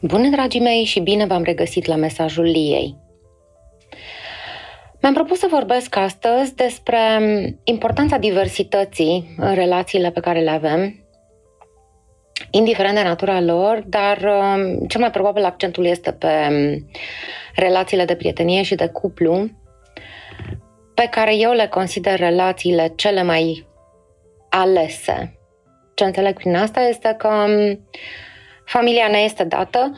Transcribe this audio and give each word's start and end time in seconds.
Bună, 0.00 0.28
dragii 0.28 0.60
mei, 0.60 0.84
și 0.84 1.00
bine 1.00 1.26
v-am 1.26 1.42
regăsit 1.42 1.86
la 1.86 1.94
mesajul 1.94 2.44
Liei. 2.44 2.96
Mi-am 5.00 5.14
propus 5.14 5.38
să 5.38 5.46
vorbesc 5.50 5.96
astăzi 5.96 6.54
despre 6.54 6.98
importanța 7.64 8.18
diversității 8.18 9.34
în 9.36 9.54
relațiile 9.54 10.10
pe 10.10 10.20
care 10.20 10.40
le 10.40 10.50
avem, 10.50 11.04
indiferent 12.50 12.94
de 12.94 13.02
natura 13.02 13.40
lor, 13.40 13.84
dar 13.86 14.16
um, 14.16 14.86
cel 14.86 15.00
mai 15.00 15.10
probabil 15.10 15.44
accentul 15.44 15.84
este 15.84 16.12
pe 16.12 16.30
relațiile 17.54 18.04
de 18.04 18.16
prietenie 18.16 18.62
și 18.62 18.74
de 18.74 18.88
cuplu, 18.88 19.50
pe 20.94 21.08
care 21.10 21.36
eu 21.36 21.52
le 21.52 21.66
consider 21.66 22.18
relațiile 22.18 22.92
cele 22.96 23.22
mai 23.22 23.66
alese. 24.48 25.38
Ce 25.94 26.04
înțeleg 26.04 26.34
prin 26.34 26.56
asta 26.56 26.80
este 26.80 27.14
că 27.18 27.28
um, 27.28 27.80
Familia 28.68 29.08
ne 29.08 29.18
este 29.18 29.44
dată 29.44 29.92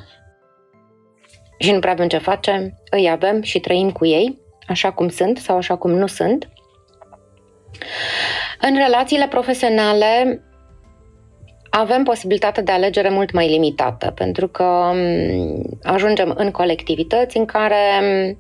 și 1.58 1.72
nu 1.72 1.78
prea 1.78 1.92
avem 1.92 2.08
ce 2.08 2.18
face, 2.18 2.74
îi 2.90 3.10
avem 3.10 3.42
și 3.42 3.60
trăim 3.60 3.90
cu 3.90 4.06
ei, 4.06 4.38
așa 4.66 4.92
cum 4.92 5.08
sunt 5.08 5.38
sau 5.38 5.56
așa 5.56 5.76
cum 5.76 5.90
nu 5.90 6.06
sunt. 6.06 6.48
În 8.60 8.76
relațiile 8.76 9.26
profesionale 9.28 10.42
avem 11.70 12.02
posibilitatea 12.02 12.62
de 12.62 12.72
alegere 12.72 13.08
mult 13.08 13.32
mai 13.32 13.48
limitată, 13.48 14.10
pentru 14.10 14.48
că 14.48 14.90
mm, 14.94 15.78
ajungem 15.82 16.34
în 16.36 16.50
colectivități 16.50 17.36
în 17.36 17.44
care 17.44 18.00
mm, 18.00 18.38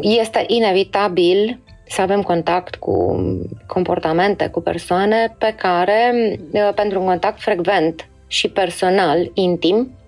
este 0.00 0.44
inevitabil 0.46 1.60
să 1.90 2.00
avem 2.00 2.22
contact 2.22 2.74
cu 2.74 3.20
comportamente, 3.66 4.48
cu 4.48 4.60
persoane 4.60 5.34
pe 5.38 5.54
care, 5.56 6.12
uh, 6.52 6.70
pentru 6.74 7.00
un 7.00 7.06
contact 7.06 7.40
frecvent 7.40 8.08
și 8.26 8.48
personal, 8.48 9.30
intim, 9.34 9.98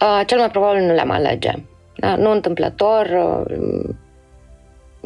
uh, 0.00 0.20
cel 0.26 0.38
mai 0.38 0.50
probabil 0.50 0.82
nu 0.82 0.92
le-am 0.92 1.10
alege. 1.10 1.50
Da? 1.96 2.16
Nu 2.16 2.30
întâmplător, 2.30 3.06
uh, 3.06 3.94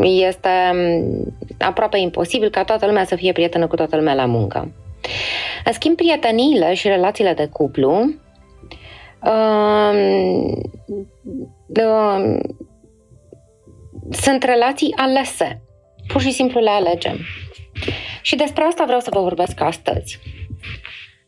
este 0.05 0.49
um, 0.73 1.35
aproape 1.59 1.99
imposibil 1.99 2.51
ca 2.51 2.65
toată 2.65 2.87
lumea 2.87 3.05
să 3.05 3.15
fie 3.15 3.33
prietenă 3.33 3.67
cu 3.67 3.77
toată 3.77 3.97
lumea 3.97 4.15
la 4.15 4.27
muncă. 4.27 4.73
În 5.65 5.73
schimb, 5.73 5.97
prieteniile 5.97 6.75
și 6.75 6.89
relațiile 6.89 7.33
de 7.35 7.49
cuplu 7.53 8.15
um, 9.23 10.61
sunt 14.11 14.43
relații 14.43 14.95
alese. 14.97 15.63
Pur 16.07 16.21
și 16.21 16.31
simplu 16.31 16.61
le 16.61 16.71
alegem. 16.71 17.19
Și 18.23 18.37
despre 18.37 18.65
asta 18.65 18.85
vreau 18.85 19.01
să 19.01 19.11
vă 19.13 19.21
vorbesc 19.21 19.61
astăzi. 19.61 20.19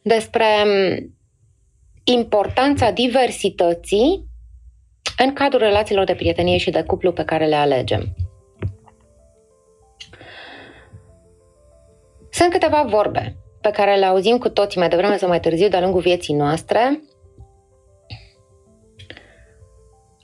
Despre 0.02 0.46
mm, 0.64 1.14
importanța 2.04 2.90
diversității 2.90 4.24
în 5.18 5.32
cadrul 5.32 5.60
relațiilor 5.60 6.04
de 6.04 6.14
prietenie 6.14 6.56
și 6.56 6.70
de 6.70 6.82
cuplu 6.82 7.12
pe 7.12 7.24
care 7.24 7.46
le 7.46 7.54
alegem. 7.54 8.16
Sunt 12.30 12.50
câteva 12.50 12.82
vorbe 12.82 13.36
pe 13.60 13.70
care 13.70 13.96
le 13.96 14.04
auzim 14.04 14.38
cu 14.38 14.48
toții 14.48 14.80
mai 14.80 14.88
devreme 14.88 15.16
sau 15.16 15.28
mai 15.28 15.40
târziu 15.40 15.68
de-a 15.68 15.80
lungul 15.80 16.00
vieții 16.00 16.34
noastre. 16.34 17.00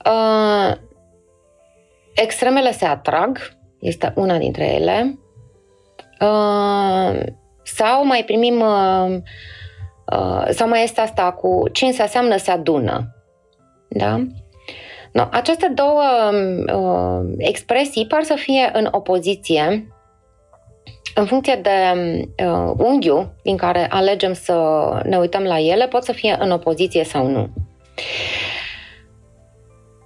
Uh, 0.05 0.75
Extremele 2.15 2.71
se 2.71 2.85
atrag, 2.85 3.39
este 3.79 4.13
una 4.15 4.37
dintre 4.37 4.73
ele, 4.73 5.19
uh, 6.19 7.23
sau 7.63 8.05
mai 8.05 8.23
primim, 8.23 8.59
uh, 8.59 9.17
uh, 10.13 10.47
sau 10.49 10.67
mai 10.67 10.83
este 10.83 11.01
asta 11.01 11.31
cu 11.31 11.63
ce 11.71 11.91
se 11.91 12.01
aseamnă 12.01 12.37
se 12.37 12.51
adună. 12.51 13.15
Da? 13.89 14.25
No, 15.11 15.27
aceste 15.31 15.71
două 15.75 16.03
uh, 16.73 17.33
expresii 17.37 18.07
par 18.07 18.23
să 18.23 18.33
fie 18.35 18.69
în 18.73 18.87
opoziție 18.91 19.85
în 21.15 21.25
funcție 21.25 21.55
de 21.55 21.95
uh, 22.45 22.71
unghiul 22.77 23.33
din 23.43 23.57
care 23.57 23.87
alegem 23.89 24.33
să 24.33 24.55
ne 25.05 25.17
uităm 25.17 25.43
la 25.43 25.59
ele, 25.59 25.87
pot 25.87 26.03
să 26.03 26.11
fie 26.11 26.37
în 26.39 26.51
opoziție 26.51 27.03
sau 27.03 27.27
nu. 27.27 27.49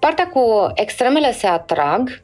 Partea 0.05 0.27
cu 0.27 0.71
extremele 0.75 1.31
se 1.31 1.47
atrag 1.47 2.21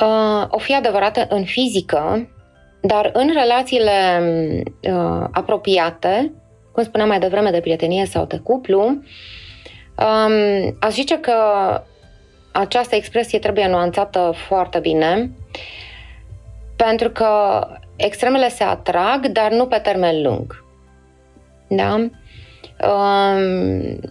uh, 0.00 0.46
o 0.48 0.58
fi 0.58 0.74
adevărată 0.74 1.26
în 1.28 1.44
fizică, 1.44 2.30
dar 2.80 3.10
în 3.12 3.30
relațiile 3.32 4.20
uh, 4.82 5.26
apropiate, 5.30 6.32
cum 6.72 6.82
spuneam 6.82 7.08
mai 7.08 7.18
devreme 7.18 7.50
de 7.50 7.60
prietenie 7.60 8.04
sau 8.06 8.24
de 8.24 8.38
cuplu, 8.38 8.82
um, 8.84 10.76
aș 10.80 10.92
zice 10.92 11.18
că 11.18 11.34
această 12.52 12.94
expresie 12.94 13.38
trebuie 13.38 13.68
nuanțată 13.68 14.32
foarte 14.34 14.78
bine, 14.78 15.30
pentru 16.76 17.10
că 17.10 17.28
extremele 17.96 18.48
se 18.48 18.64
atrag, 18.64 19.26
dar 19.26 19.50
nu 19.50 19.66
pe 19.66 19.78
termen 19.78 20.22
lung. 20.22 20.64
Da? 21.68 22.10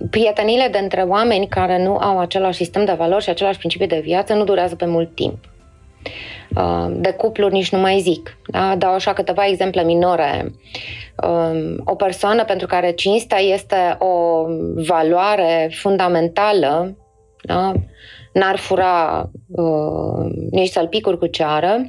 Prietenile 0.09 0.67
de 0.71 0.77
între 0.77 1.01
oameni 1.01 1.47
care 1.47 1.83
nu 1.83 1.97
au 1.97 2.19
același 2.19 2.57
sistem 2.57 2.85
de 2.85 2.93
valori 2.97 3.23
și 3.23 3.29
același 3.29 3.57
principii 3.57 3.87
de 3.87 3.99
viață 4.03 4.33
nu 4.33 4.43
durează 4.43 4.75
pe 4.75 4.85
mult 4.85 5.15
timp. 5.15 5.37
De 6.89 7.11
cupluri 7.11 7.53
nici 7.53 7.71
nu 7.71 7.79
mai 7.79 7.99
zic. 7.99 8.37
Da? 8.47 8.75
Dau 8.75 8.93
așa 8.93 9.13
câteva 9.13 9.47
exemple 9.47 9.83
minore. 9.83 10.51
O 11.83 11.95
persoană 11.95 12.45
pentru 12.45 12.67
care 12.67 12.91
cinstea 12.91 13.39
este 13.39 13.97
o 13.99 14.45
valoare 14.75 15.71
fundamentală, 15.73 16.97
da? 17.41 17.71
n-ar 18.33 18.57
fura 18.57 19.29
uh, 19.47 20.31
nici 20.51 20.69
sălpicuri 20.69 21.17
cu 21.17 21.27
ceară, 21.27 21.81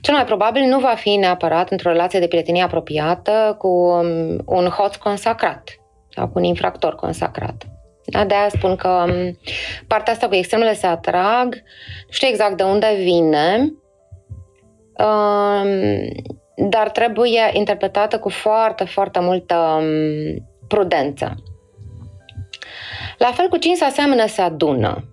cel 0.00 0.14
mai 0.14 0.24
probabil 0.24 0.62
nu 0.62 0.78
va 0.78 0.94
fi 0.96 1.16
neapărat 1.16 1.70
într-o 1.70 1.90
relație 1.90 2.20
de 2.20 2.28
prietenie 2.28 2.62
apropiată 2.62 3.54
cu 3.58 3.68
um, 3.68 4.38
un 4.46 4.66
hoț 4.66 4.96
consacrat 4.96 5.80
sau 6.14 6.28
cu 6.28 6.38
un 6.38 6.44
infractor 6.44 6.94
consacrat. 6.94 7.64
Da, 8.04 8.24
de 8.24 8.34
aia 8.34 8.48
spun 8.48 8.76
că 8.76 8.88
um, 8.88 9.38
partea 9.86 10.12
asta 10.12 10.28
cu 10.28 10.34
extremele 10.34 10.74
se 10.74 10.86
atrag, 10.86 11.54
nu 12.06 12.10
știu 12.10 12.28
exact 12.28 12.56
de 12.56 12.62
unde 12.62 12.94
vine, 12.98 13.72
um, 14.98 15.68
dar 16.68 16.90
trebuie 16.90 17.50
interpretată 17.52 18.18
cu 18.18 18.28
foarte, 18.28 18.84
foarte 18.84 19.20
multă 19.20 19.82
prudență. 20.68 21.34
La 23.18 23.26
fel 23.26 23.48
cu 23.48 23.56
cine 23.56 23.74
se 23.74 23.84
aseamănă 23.84 24.26
se 24.26 24.40
adună. 24.40 25.04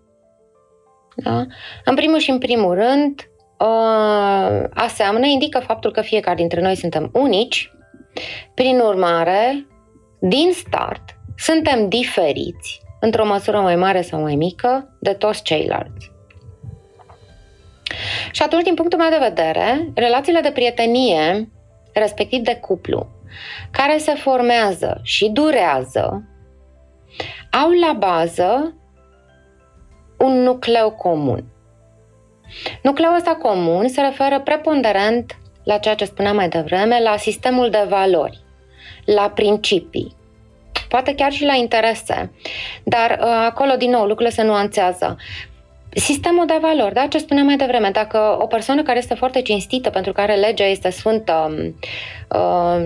Da? 1.15 1.45
În 1.85 1.95
primul 1.95 2.19
și 2.19 2.29
în 2.29 2.37
primul 2.37 2.73
rând, 2.73 3.29
uh, 3.59 4.63
aseamănă 4.73 5.25
indică 5.25 5.59
faptul 5.59 5.91
că 5.91 6.01
fiecare 6.01 6.35
dintre 6.35 6.61
noi 6.61 6.75
suntem 6.75 7.09
unici, 7.13 7.71
prin 8.53 8.79
urmare, 8.79 9.67
din 10.19 10.51
start, 10.53 11.03
suntem 11.37 11.89
diferiți, 11.89 12.81
într-o 12.99 13.25
măsură 13.25 13.59
mai 13.59 13.75
mare 13.75 14.01
sau 14.01 14.21
mai 14.21 14.35
mică, 14.35 14.97
de 14.99 15.13
toți 15.13 15.41
ceilalți. 15.41 16.11
Și 18.31 18.41
atunci, 18.41 18.63
din 18.63 18.73
punctul 18.73 18.99
meu 18.99 19.09
de 19.09 19.25
vedere, 19.29 19.91
relațiile 19.95 20.39
de 20.39 20.51
prietenie, 20.51 21.49
respectiv 21.93 22.43
de 22.43 22.55
cuplu, 22.55 23.07
care 23.71 23.97
se 23.97 24.13
formează 24.13 24.99
și 25.03 25.29
durează, 25.29 26.23
au 27.51 27.69
la 27.69 27.93
bază 27.93 28.77
un 30.17 30.41
nucleu 30.41 30.91
comun. 30.91 31.45
Nucleul 32.81 33.15
ăsta 33.15 33.35
comun 33.35 33.87
se 33.87 34.01
referă 34.01 34.39
preponderent 34.39 35.37
la 35.63 35.77
ceea 35.77 35.95
ce 35.95 36.05
spuneam 36.05 36.35
mai 36.35 36.49
devreme, 36.49 37.01
la 37.01 37.17
sistemul 37.17 37.69
de 37.69 37.85
valori, 37.89 38.39
la 39.05 39.31
principii, 39.35 40.15
poate 40.89 41.15
chiar 41.15 41.31
și 41.31 41.45
la 41.45 41.53
interese. 41.53 42.31
Dar 42.83 43.19
uh, 43.21 43.27
acolo, 43.45 43.75
din 43.75 43.89
nou, 43.89 44.01
lucrurile 44.01 44.29
se 44.29 44.43
nuanțează. 44.43 45.17
Sistemul 45.89 46.45
de 46.45 46.57
valori, 46.61 46.93
da? 46.93 47.07
Ce 47.07 47.17
spuneam 47.17 47.45
mai 47.45 47.55
devreme, 47.55 47.89
dacă 47.89 48.37
o 48.41 48.45
persoană 48.45 48.83
care 48.83 48.97
este 48.97 49.13
foarte 49.13 49.41
cinstită, 49.41 49.89
pentru 49.89 50.11
care 50.11 50.35
legea 50.35 50.65
este 50.65 50.89
sfântă, 50.89 51.51
uh, 52.29 52.77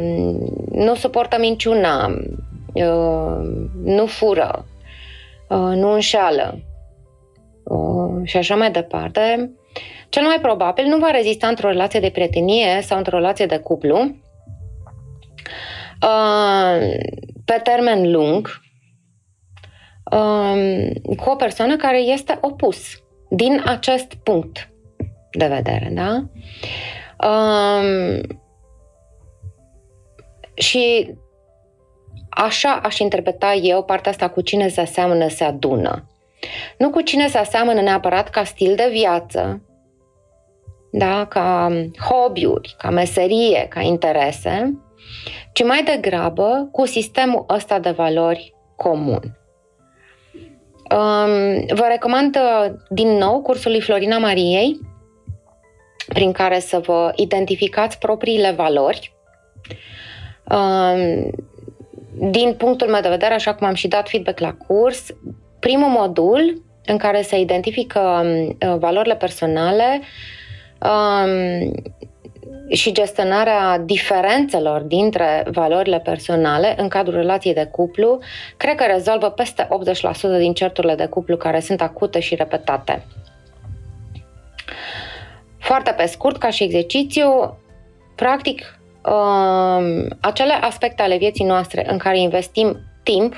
nu 0.71 0.95
suportă 0.95 1.37
minciuna, 1.39 2.05
uh, 2.73 3.37
nu 3.83 4.05
fură, 4.05 4.65
uh, 5.47 5.57
nu 5.57 5.91
înșeală, 5.91 6.57
Uh, 6.57 6.70
și 8.23 8.37
așa 8.37 8.55
mai 8.55 8.71
departe, 8.71 9.51
cel 10.09 10.23
mai 10.23 10.39
probabil 10.41 10.85
nu 10.85 10.97
va 10.97 11.09
rezista 11.09 11.47
într-o 11.47 11.67
relație 11.67 11.99
de 11.99 12.09
prietenie 12.09 12.81
sau 12.81 12.97
într-o 12.97 13.17
relație 13.17 13.45
de 13.45 13.57
cuplu 13.57 13.97
uh, 16.01 16.77
pe 17.45 17.59
termen 17.63 18.11
lung 18.11 18.61
uh, 20.11 20.89
cu 21.17 21.29
o 21.29 21.35
persoană 21.35 21.75
care 21.75 21.99
este 21.99 22.37
opus 22.41 23.03
din 23.29 23.61
acest 23.65 24.13
punct 24.13 24.69
de 25.31 25.47
vedere, 25.47 25.89
da? 25.93 26.23
și 30.53 31.15
așa 32.29 32.79
aș 32.83 32.99
interpreta 32.99 33.53
eu 33.53 33.83
partea 33.83 34.11
asta 34.11 34.29
cu 34.29 34.41
cine 34.41 34.67
se 34.67 34.81
aseamănă, 34.81 35.27
se 35.27 35.43
adună. 35.43 36.05
Nu 36.77 36.89
cu 36.89 37.01
cine 37.01 37.27
se 37.27 37.37
aseamănă 37.37 37.81
neapărat 37.81 38.29
ca 38.29 38.43
stil 38.43 38.75
de 38.75 38.87
viață, 38.91 39.61
da, 40.91 41.25
ca 41.25 41.69
hobby-uri, 41.99 42.75
ca 42.77 42.89
meserie, 42.89 43.65
ca 43.69 43.81
interese, 43.81 44.79
ci 45.53 45.63
mai 45.63 45.83
degrabă 45.83 46.69
cu 46.71 46.85
sistemul 46.85 47.45
ăsta 47.49 47.79
de 47.79 47.91
valori 47.91 48.53
comun. 48.75 49.39
Um, 50.91 51.65
vă 51.67 51.85
recomand 51.89 52.35
uh, 52.35 52.73
din 52.89 53.07
nou 53.07 53.41
cursul 53.41 53.71
lui 53.71 53.81
Florina 53.81 54.17
Mariei, 54.17 54.79
prin 56.07 56.31
care 56.31 56.59
să 56.59 56.79
vă 56.79 57.11
identificați 57.15 57.97
propriile 57.97 58.51
valori. 58.51 59.13
Um, 60.43 61.29
din 62.29 62.53
punctul 62.53 62.87
meu 62.87 63.01
de 63.01 63.09
vedere, 63.09 63.33
așa 63.33 63.53
cum 63.55 63.67
am 63.67 63.73
și 63.73 63.87
dat 63.87 64.09
feedback 64.09 64.39
la 64.39 64.53
curs, 64.53 65.05
primul 65.61 65.89
modul 65.89 66.63
în 66.85 66.97
care 66.97 67.21
se 67.21 67.39
identifică 67.39 67.99
um, 67.99 68.77
valorile 68.79 69.15
personale 69.15 70.01
um, 70.79 71.71
și 72.69 72.91
gestionarea 72.91 73.77
diferențelor 73.77 74.81
dintre 74.81 75.45
valorile 75.51 75.99
personale 75.99 76.75
în 76.77 76.87
cadrul 76.87 77.15
relației 77.15 77.53
de 77.53 77.69
cuplu, 77.71 78.19
cred 78.57 78.75
că 78.75 78.83
rezolvă 78.83 79.29
peste 79.29 79.67
80% 80.35 80.37
din 80.37 80.53
certurile 80.53 80.95
de 80.95 81.05
cuplu 81.05 81.37
care 81.37 81.59
sunt 81.59 81.81
acute 81.81 82.19
și 82.19 82.35
repetate. 82.35 83.05
Foarte 85.57 85.91
pe 85.91 86.05
scurt, 86.05 86.37
ca 86.37 86.49
și 86.49 86.63
exercițiu, 86.63 87.57
practic, 88.15 88.79
um, 89.05 90.07
acele 90.19 90.53
aspecte 90.53 91.01
ale 91.01 91.17
vieții 91.17 91.45
noastre 91.45 91.91
în 91.91 91.97
care 91.97 92.19
investim 92.19 92.77
timp, 93.03 93.35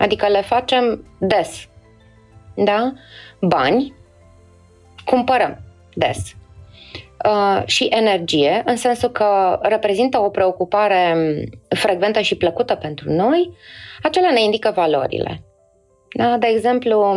adică 0.00 0.26
le 0.26 0.40
facem 0.40 1.04
des, 1.18 1.68
da? 2.54 2.92
Bani, 3.40 3.94
cumpărăm 5.04 5.58
des 5.94 6.34
Uh, 7.28 7.62
și 7.64 7.84
energie, 7.84 8.62
în 8.64 8.76
sensul 8.76 9.08
că 9.08 9.58
reprezintă 9.62 10.18
o 10.18 10.28
preocupare 10.28 11.14
frecventă 11.68 12.20
și 12.20 12.36
plăcută 12.36 12.74
pentru 12.74 13.12
noi, 13.12 13.52
acelea 14.02 14.30
ne 14.30 14.42
indică 14.42 14.72
valorile. 14.74 15.42
Da? 16.16 16.36
De 16.36 16.46
exemplu, 16.46 17.16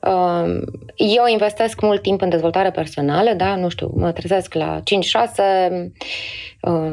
uh, 0.00 0.60
eu 0.96 1.26
investesc 1.26 1.80
mult 1.80 2.02
timp 2.02 2.20
în 2.20 2.28
dezvoltare 2.28 2.70
personală, 2.70 3.32
da? 3.32 3.56
nu 3.56 3.68
știu, 3.68 3.90
mă 3.94 4.12
trezesc 4.12 4.54
la 4.54 4.80
5-6, 4.84 5.92
uh, 6.62 6.92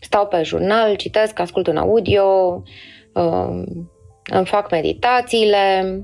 stau 0.00 0.26
pe 0.26 0.42
jurnal, 0.42 0.94
citesc, 0.94 1.38
ascult 1.38 1.66
un 1.66 1.76
audio, 1.76 2.62
îmi 4.30 4.46
fac 4.46 4.70
meditațiile, 4.70 6.00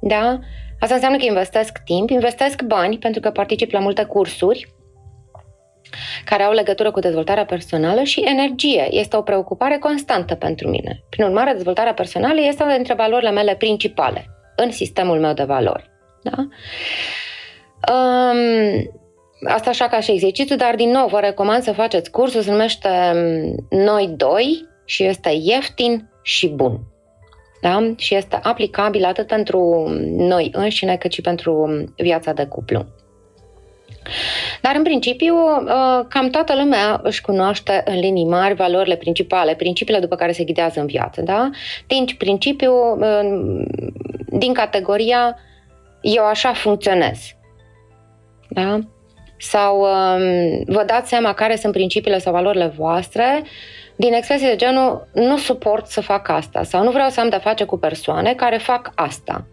da? 0.00 0.38
Asta 0.80 0.94
înseamnă 0.94 1.18
că 1.18 1.24
investesc 1.24 1.78
timp, 1.84 2.10
investesc 2.10 2.62
bani 2.62 2.98
pentru 2.98 3.20
că 3.20 3.30
particip 3.30 3.70
la 3.70 3.78
multe 3.78 4.04
cursuri 4.04 4.74
care 6.24 6.42
au 6.42 6.52
legătură 6.52 6.90
cu 6.90 7.00
dezvoltarea 7.00 7.44
personală 7.44 8.02
și 8.02 8.20
energie. 8.20 8.88
Este 8.90 9.16
o 9.16 9.22
preocupare 9.22 9.78
constantă 9.78 10.34
pentru 10.34 10.68
mine. 10.68 11.02
Prin 11.08 11.24
urmare, 11.24 11.52
dezvoltarea 11.52 11.94
personală 11.94 12.40
este 12.40 12.62
una 12.62 12.74
dintre 12.74 12.94
valorile 12.94 13.30
mele 13.30 13.54
principale 13.54 14.26
în 14.56 14.70
sistemul 14.70 15.20
meu 15.20 15.32
de 15.32 15.44
valori. 15.44 15.90
Da? 16.22 16.48
Um, 17.92 18.90
asta 19.48 19.70
așa 19.70 19.88
ca 19.88 20.00
și 20.00 20.10
exercițiu, 20.10 20.56
dar 20.56 20.74
din 20.74 20.90
nou 20.90 21.08
vă 21.08 21.20
recomand 21.20 21.62
să 21.62 21.72
faceți 21.72 22.10
cursul, 22.10 22.42
se 22.42 22.50
numește 22.50 22.88
Noi 23.70 24.12
doi 24.16 24.68
și 24.84 25.04
este 25.04 25.30
ieftin 25.42 26.10
și 26.22 26.48
bun. 26.48 26.89
Da? 27.60 27.92
Și 27.96 28.14
este 28.14 28.38
aplicabil 28.42 29.04
atât 29.04 29.26
pentru 29.26 29.88
noi 30.16 30.50
înșine 30.52 30.96
cât 30.96 31.12
și 31.12 31.20
pentru 31.20 31.84
viața 31.96 32.32
de 32.32 32.46
cuplu. 32.46 32.86
Dar, 34.60 34.74
în 34.76 34.82
principiu, 34.82 35.34
uh, 35.34 36.04
cam 36.08 36.28
toată 36.30 36.54
lumea 36.54 37.00
își 37.02 37.20
cunoaște 37.20 37.82
în 37.84 37.98
linii 37.98 38.26
mari 38.26 38.54
valorile 38.54 38.96
principale, 38.96 39.54
principiile 39.54 40.00
după 40.00 40.16
care 40.16 40.32
se 40.32 40.44
ghidează 40.44 40.80
în 40.80 40.86
viață. 40.86 41.20
Da? 41.20 41.50
Din 41.86 42.06
principiu, 42.18 42.72
uh, 42.98 43.64
din 44.26 44.52
categoria 44.52 45.36
eu 46.00 46.24
așa 46.24 46.52
funcționez. 46.52 47.18
Da? 48.48 48.78
Sau 49.38 49.80
um, 49.80 50.62
vă 50.66 50.82
dați 50.86 51.08
seama 51.08 51.32
care 51.32 51.56
sunt 51.56 51.72
principiile 51.72 52.18
sau 52.18 52.32
valorile 52.32 52.66
voastre 52.66 53.42
din 54.00 54.12
expresii 54.12 54.46
de 54.46 54.56
genul 54.56 55.08
nu 55.12 55.36
suport 55.36 55.86
să 55.86 56.00
fac 56.00 56.28
asta 56.28 56.62
sau 56.62 56.82
nu 56.82 56.90
vreau 56.90 57.08
să 57.08 57.20
am 57.20 57.28
de 57.28 57.36
face 57.36 57.64
cu 57.64 57.78
persoane 57.78 58.34
care 58.34 58.56
fac 58.56 58.92
asta. 58.94 59.44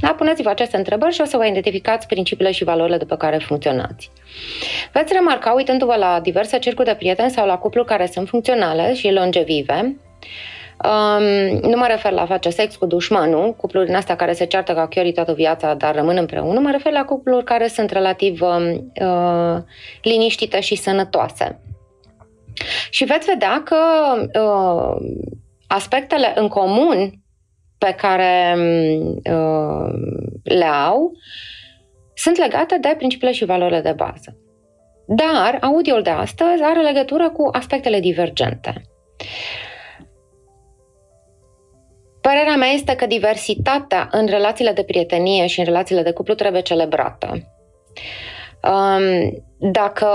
Da? 0.00 0.08
Puneți-vă 0.08 0.48
aceste 0.48 0.76
întrebări 0.76 1.14
și 1.14 1.20
o 1.20 1.24
să 1.24 1.36
vă 1.36 1.46
identificați 1.46 2.06
principiile 2.06 2.50
și 2.50 2.64
valorile 2.64 2.96
după 2.96 3.16
care 3.16 3.38
funcționați. 3.38 4.10
Veți 4.92 5.12
remarca, 5.12 5.52
uitându-vă 5.52 5.96
la 5.96 6.20
diverse 6.20 6.58
cercuri 6.58 6.88
de 6.88 6.94
prieteni 6.94 7.30
sau 7.30 7.46
la 7.46 7.58
cupluri 7.58 7.86
care 7.86 8.06
sunt 8.06 8.28
funcționale 8.28 8.94
și 8.94 9.12
longevive, 9.12 9.96
Um, 10.82 11.58
nu 11.70 11.76
mă 11.76 11.86
refer 11.88 12.12
la 12.12 12.20
a 12.20 12.26
face 12.26 12.50
sex 12.50 12.76
cu 12.76 12.86
dușmanul, 12.86 13.54
cupluri 13.54 13.86
din 13.86 13.94
astea 13.94 14.16
care 14.16 14.32
se 14.32 14.44
ceartă 14.44 14.72
ca 14.72 14.88
chiorii 14.88 15.12
toată 15.12 15.32
viața, 15.32 15.74
dar 15.74 15.94
rămân 15.94 16.16
împreună. 16.16 16.60
Mă 16.60 16.70
refer 16.70 16.92
la 16.92 17.04
cupluri 17.04 17.44
care 17.44 17.66
sunt 17.66 17.90
relativ 17.90 18.40
um, 18.42 18.92
uh, 19.00 19.62
liniștite 20.02 20.60
și 20.60 20.74
sănătoase. 20.74 21.60
Și 22.90 23.04
veți 23.04 23.26
vedea 23.26 23.62
că 23.62 23.76
uh, 24.40 24.96
aspectele 25.66 26.32
în 26.34 26.48
comun 26.48 27.12
pe 27.78 27.94
care 27.96 28.54
uh, 29.30 29.92
le 30.42 30.64
au 30.64 31.12
sunt 32.14 32.36
legate 32.36 32.78
de 32.78 32.94
principiile 32.96 33.32
și 33.32 33.44
valorile 33.44 33.80
de 33.80 33.92
bază. 33.92 34.36
Dar 35.06 35.58
audioul 35.60 36.02
de 36.02 36.10
astăzi 36.10 36.62
are 36.62 36.80
legătură 36.80 37.30
cu 37.30 37.48
aspectele 37.52 38.00
divergente. 38.00 38.82
Părerea 42.20 42.56
mea 42.56 42.68
este 42.68 42.94
că 42.94 43.06
diversitatea 43.06 44.08
în 44.10 44.26
relațiile 44.26 44.72
de 44.72 44.84
prietenie 44.84 45.46
și 45.46 45.58
în 45.58 45.64
relațiile 45.64 46.02
de 46.02 46.12
cuplu 46.12 46.34
trebuie 46.34 46.62
celebrată. 46.62 47.54
Um, 48.70 49.44
dacă 49.58 50.08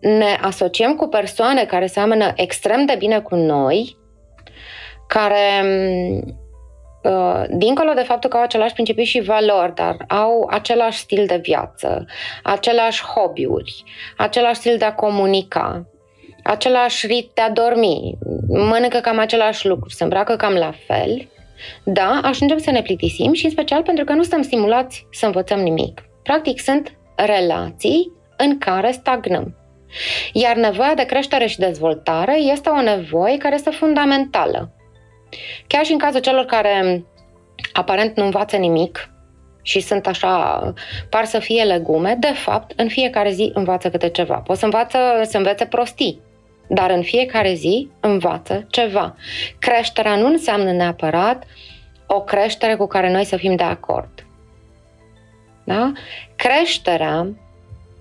ne 0.00 0.38
asociem 0.40 0.94
cu 0.94 1.06
persoane 1.06 1.64
care 1.64 1.86
seamănă 1.86 2.32
extrem 2.36 2.84
de 2.84 2.94
bine 2.98 3.20
cu 3.20 3.34
noi, 3.34 3.96
care 5.08 5.62
Uh, 7.06 7.44
dincolo 7.48 7.92
de 7.92 8.02
faptul 8.02 8.30
că 8.30 8.36
au 8.36 8.42
același 8.42 8.72
principii 8.72 9.04
și 9.04 9.20
valori, 9.20 9.74
dar 9.74 9.96
au 10.08 10.48
același 10.50 10.98
stil 10.98 11.26
de 11.26 11.36
viață, 11.36 12.06
același 12.42 13.02
hobby-uri, 13.04 13.84
același 14.16 14.54
stil 14.54 14.76
de 14.78 14.84
a 14.84 14.94
comunica, 14.94 15.86
același 16.42 17.06
rit 17.06 17.30
de 17.34 17.40
a 17.40 17.50
dormi, 17.50 18.18
mănâncă 18.48 18.98
cam 18.98 19.18
același 19.18 19.66
lucru, 19.66 19.88
se 19.88 20.02
îmbracă 20.02 20.36
cam 20.36 20.52
la 20.52 20.72
fel, 20.86 21.28
da, 21.84 22.20
ajungem 22.22 22.58
să 22.58 22.70
ne 22.70 22.82
plictisim 22.82 23.32
și 23.32 23.44
în 23.44 23.50
special 23.50 23.82
pentru 23.82 24.04
că 24.04 24.12
nu 24.12 24.22
suntem 24.22 24.42
stimulați 24.42 25.06
să 25.10 25.26
învățăm 25.26 25.58
nimic. 25.58 26.02
Practic 26.22 26.60
sunt 26.60 26.92
relații 27.16 28.12
în 28.36 28.58
care 28.58 28.90
stagnăm. 28.90 29.56
Iar 30.32 30.56
nevoia 30.56 30.94
de 30.94 31.04
creștere 31.04 31.46
și 31.46 31.58
dezvoltare 31.58 32.38
este 32.38 32.68
o 32.68 32.82
nevoie 32.82 33.36
care 33.36 33.54
este 33.54 33.70
fundamentală. 33.70 34.70
Chiar 35.66 35.84
și 35.84 35.92
în 35.92 35.98
cazul 35.98 36.20
celor 36.20 36.44
care 36.44 37.04
aparent 37.72 38.16
nu 38.16 38.24
învață 38.24 38.56
nimic 38.56 39.10
și 39.62 39.80
sunt 39.80 40.06
așa, 40.06 40.72
par 41.10 41.24
să 41.24 41.38
fie 41.38 41.62
legume, 41.62 42.16
de 42.18 42.32
fapt, 42.32 42.80
în 42.80 42.88
fiecare 42.88 43.30
zi 43.30 43.50
învață 43.54 43.90
câte 43.90 44.08
ceva. 44.08 44.34
Poți 44.34 44.58
să, 44.58 44.64
învață, 44.64 44.98
să 45.22 45.36
învețe 45.36 45.64
prostii, 45.64 46.20
dar 46.68 46.90
în 46.90 47.02
fiecare 47.02 47.54
zi 47.54 47.90
învață 48.00 48.66
ceva. 48.70 49.16
Creșterea 49.58 50.16
nu 50.16 50.26
înseamnă 50.26 50.72
neapărat 50.72 51.44
o 52.06 52.20
creștere 52.20 52.74
cu 52.74 52.86
care 52.86 53.10
noi 53.10 53.24
să 53.24 53.36
fim 53.36 53.56
de 53.56 53.62
acord. 53.62 54.25
Da? 55.66 55.92
Creșterea 56.36 57.28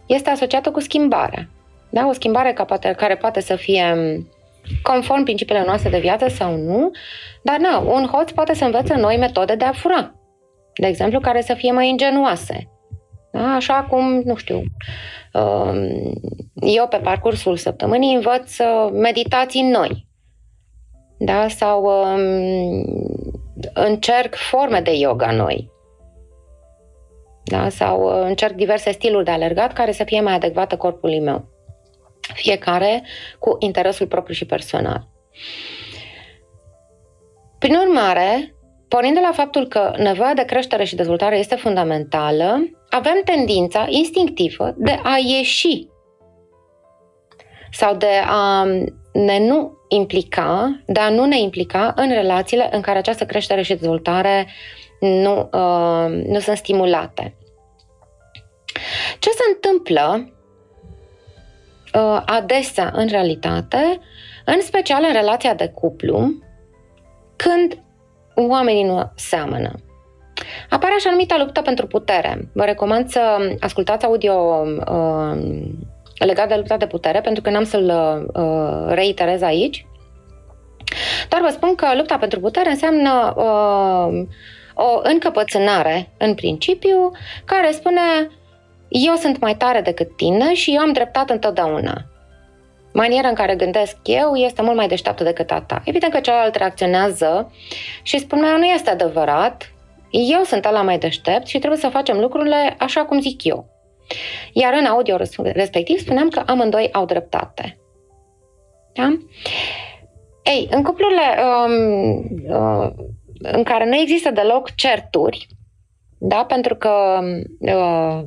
este 0.05 0.29
asociată 0.29 0.71
cu 0.71 0.79
schimbarea. 0.79 1.49
Da? 1.89 2.07
O 2.07 2.13
schimbare 2.13 2.53
care 2.97 3.15
poate 3.15 3.41
să 3.41 3.55
fie 3.55 3.95
conform 4.81 5.23
principiile 5.23 5.63
noastre 5.65 5.89
de 5.89 5.99
viață 5.99 6.27
sau 6.27 6.55
nu, 6.55 6.91
dar 7.43 7.57
na, 7.57 7.77
un 7.77 8.07
hoț 8.07 8.31
poate 8.31 8.53
să 8.53 8.65
învețe 8.65 8.95
noi 8.95 9.17
metode 9.17 9.55
de 9.55 9.65
a 9.65 9.71
fura, 9.71 10.15
de 10.75 10.87
exemplu, 10.87 11.19
care 11.19 11.41
să 11.41 11.53
fie 11.53 11.71
mai 11.71 11.89
ingenuoase. 11.89 12.69
Da? 13.31 13.53
Așa 13.53 13.85
cum, 13.89 14.21
nu 14.25 14.35
știu, 14.35 14.61
um, 15.33 15.89
eu 16.53 16.87
pe 16.87 16.97
parcursul 16.97 17.57
săptămânii 17.57 18.15
învăț 18.15 18.57
uh, 18.57 18.89
meditații 18.91 19.61
noi. 19.61 20.07
Da? 21.17 21.47
Sau 21.47 21.83
um, 21.83 22.85
încerc 23.73 24.35
forme 24.35 24.79
de 24.79 24.91
yoga 24.91 25.31
noi. 25.31 25.73
Da? 27.45 27.69
Sau 27.69 28.03
uh, 28.03 28.27
încerc 28.27 28.53
diverse 28.53 28.91
stiluri 28.91 29.25
de 29.25 29.31
alergat 29.31 29.73
care 29.73 29.91
să 29.91 30.03
fie 30.03 30.21
mai 30.21 30.33
adecvate 30.33 30.75
corpului 30.75 31.19
meu 31.19 31.53
fiecare 32.33 33.03
cu 33.39 33.55
interesul 33.59 34.07
propriu 34.07 34.33
și 34.33 34.45
personal. 34.45 35.07
Prin 37.59 37.75
urmare, 37.75 38.55
pornind 38.87 39.13
de 39.13 39.19
la 39.19 39.31
faptul 39.33 39.67
că 39.67 39.93
nevoia 39.97 40.33
de 40.33 40.45
creștere 40.45 40.83
și 40.83 40.95
dezvoltare 40.95 41.37
este 41.37 41.55
fundamentală, 41.55 42.69
avem 42.89 43.21
tendința 43.25 43.85
instinctivă 43.89 44.73
de 44.77 44.99
a 45.03 45.17
ieși 45.17 45.87
sau 47.71 47.95
de 47.95 48.21
a 48.25 48.63
ne 49.13 49.39
nu 49.39 49.71
implica, 49.87 50.81
de 50.85 50.99
a 50.99 51.09
nu 51.09 51.25
ne 51.25 51.39
implica 51.39 51.93
în 51.95 52.09
relațiile 52.09 52.69
în 52.71 52.81
care 52.81 52.97
această 52.97 53.25
creștere 53.25 53.61
și 53.61 53.73
dezvoltare 53.73 54.47
nu, 54.99 55.49
uh, 55.53 56.23
nu 56.27 56.39
sunt 56.39 56.57
stimulate. 56.57 57.35
Ce 59.19 59.29
se 59.29 59.43
întâmplă 59.53 60.33
uh, 61.93 62.21
adesea 62.25 62.91
în 62.93 63.07
realitate, 63.07 63.99
în 64.45 64.61
special 64.61 65.03
în 65.07 65.13
relația 65.13 65.53
de 65.53 65.67
cuplu, 65.67 66.31
când 67.35 67.83
oamenii 68.35 68.83
nu 68.83 69.11
seamănă. 69.15 69.71
Apare 70.69 70.93
așa 70.93 71.09
numită 71.09 71.35
luptă 71.37 71.61
pentru 71.61 71.87
putere. 71.87 72.49
Vă 72.53 72.63
recomand 72.63 73.09
să 73.09 73.37
ascultați 73.59 74.05
audio 74.05 74.65
uh, 74.89 75.37
legat 76.17 76.47
de 76.47 76.55
lupta 76.55 76.77
de 76.77 76.87
putere, 76.87 77.21
pentru 77.21 77.41
că 77.41 77.49
n-am 77.49 77.63
să-l 77.63 77.91
uh, 78.33 78.93
reiterez 78.93 79.41
aici. 79.41 79.85
Dar 81.29 81.41
vă 81.41 81.49
spun 81.51 81.75
că 81.75 81.87
lupta 81.95 82.17
pentru 82.17 82.39
putere 82.39 82.69
înseamnă 82.69 83.33
uh, 83.35 84.27
o 84.75 84.99
încăpățânare, 85.03 86.09
în 86.17 86.35
principiu, 86.35 87.11
care 87.45 87.71
spune 87.71 88.29
eu 88.87 89.13
sunt 89.13 89.39
mai 89.39 89.55
tare 89.55 89.81
decât 89.81 90.15
tine 90.15 90.53
și 90.53 90.73
eu 90.73 90.79
am 90.79 90.91
dreptate 90.91 91.33
întotdeauna. 91.33 92.05
Maniera 92.93 93.27
în 93.27 93.33
care 93.33 93.55
gândesc 93.55 93.97
eu 94.03 94.35
este 94.35 94.61
mult 94.61 94.75
mai 94.75 94.87
deșteaptă 94.87 95.23
decât 95.23 95.51
a 95.51 95.61
ta. 95.61 95.81
Evident 95.85 96.13
că 96.13 96.19
celălalt 96.19 96.55
reacționează 96.55 97.51
și 98.01 98.19
spune, 98.19 98.57
nu 98.57 98.65
este 98.65 98.89
adevărat, 98.89 99.73
eu 100.09 100.43
sunt 100.43 100.65
ala 100.65 100.81
mai 100.81 100.97
deștept 100.97 101.45
și 101.45 101.57
trebuie 101.57 101.79
să 101.79 101.87
facem 101.87 102.19
lucrurile 102.19 102.75
așa 102.79 103.05
cum 103.05 103.21
zic 103.21 103.43
eu. 103.43 103.65
Iar 104.53 104.73
în 104.79 104.85
audio 104.85 105.17
respectiv 105.41 105.99
spuneam 105.99 106.29
că 106.29 106.43
amândoi 106.45 106.89
au 106.91 107.05
dreptate. 107.05 107.77
Da? 108.93 109.17
Ei, 110.43 110.67
în 110.71 110.83
cuplurile 110.83 111.21
um, 111.65 111.73
uh, 112.47 112.89
în 113.51 113.63
care 113.63 113.85
nu 113.85 113.95
există 113.95 114.31
deloc 114.31 114.75
certuri, 114.75 115.47
da? 116.17 116.45
pentru 116.47 116.75
că 116.75 117.19
uh, 117.59 118.19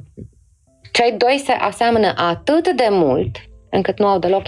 cei 0.93 1.13
doi 1.13 1.43
se 1.45 1.53
aseamănă 1.53 2.15
atât 2.17 2.69
de 2.69 2.89
mult 2.91 3.37
încât 3.71 3.99
nu 3.99 4.07
au 4.07 4.19
deloc 4.19 4.43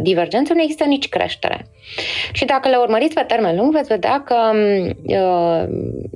divergențe, 0.00 0.54
nu 0.54 0.60
există 0.62 0.84
nici 0.84 1.08
creștere. 1.08 1.66
Și 2.32 2.44
dacă 2.44 2.68
le 2.68 2.76
urmăriți 2.76 3.14
pe 3.14 3.22
termen 3.22 3.56
lung, 3.56 3.72
veți 3.72 3.88
vedea 3.88 4.22
că 4.22 4.36
uh, 5.06 5.64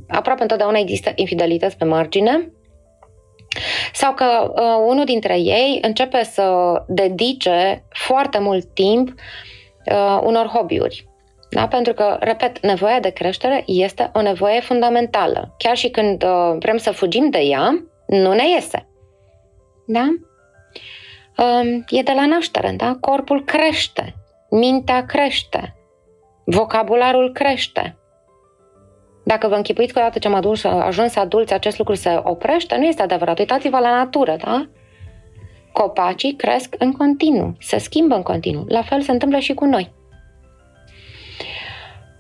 aproape 0.09 0.43
întotdeauna 0.43 0.79
există 0.79 1.13
infidelități 1.15 1.77
pe 1.77 1.85
margine, 1.85 2.53
sau 3.93 4.15
că 4.15 4.53
uh, 4.55 4.85
unul 4.87 5.05
dintre 5.05 5.39
ei 5.39 5.79
începe 5.83 6.25
să 6.25 6.73
dedice 6.89 7.85
foarte 7.89 8.39
mult 8.39 8.75
timp 8.75 9.09
uh, 9.93 10.21
unor 10.23 10.47
hobby-uri. 10.47 11.09
Da? 11.51 11.69
Pentru 11.69 11.93
că, 11.93 12.17
repet, 12.21 12.61
nevoia 12.61 13.01
de 13.01 13.11
creștere 13.11 13.63
este 13.67 14.11
o 14.15 14.23
nevoie 14.23 14.61
fundamentală. 14.61 15.55
Chiar 15.59 15.77
și 15.77 15.91
când 15.91 16.23
uh, 16.23 16.57
vrem 16.59 16.77
să 16.77 16.91
fugim 16.91 17.31
de 17.31 17.39
ea, 17.39 17.85
nu 18.07 18.33
ne 18.33 18.49
iese. 18.49 18.89
Da? 19.87 20.09
Uh, 21.37 21.83
e 21.89 22.03
de 22.03 22.13
la 22.15 22.27
naștere, 22.27 22.75
da? 22.77 22.97
Corpul 23.01 23.45
crește, 23.45 24.15
mintea 24.51 25.07
crește, 25.07 25.77
vocabularul 26.45 27.33
crește. 27.33 27.95
Dacă 29.25 29.49
vă 29.49 29.55
închipuiți 29.55 29.93
că 29.93 29.99
odată 29.99 30.19
ce 30.19 30.29
am 30.29 30.35
adus, 30.35 30.65
ajuns 30.65 31.17
adulți 31.17 31.53
acest 31.53 31.79
lucru 31.79 31.95
se 31.95 32.21
oprește, 32.23 32.77
nu 32.77 32.85
este 32.85 33.03
adevărat. 33.03 33.39
Uitați-vă 33.39 33.79
la 33.79 33.91
natură, 33.91 34.37
da? 34.45 34.69
Copacii 35.73 36.37
cresc 36.37 36.75
în 36.79 36.93
continuu, 36.93 37.57
se 37.61 37.79
schimbă 37.79 38.15
în 38.15 38.23
continuu. 38.23 38.65
La 38.69 38.83
fel 38.83 39.01
se 39.01 39.11
întâmplă 39.11 39.39
și 39.39 39.55
cu 39.55 39.65
noi. 39.65 39.93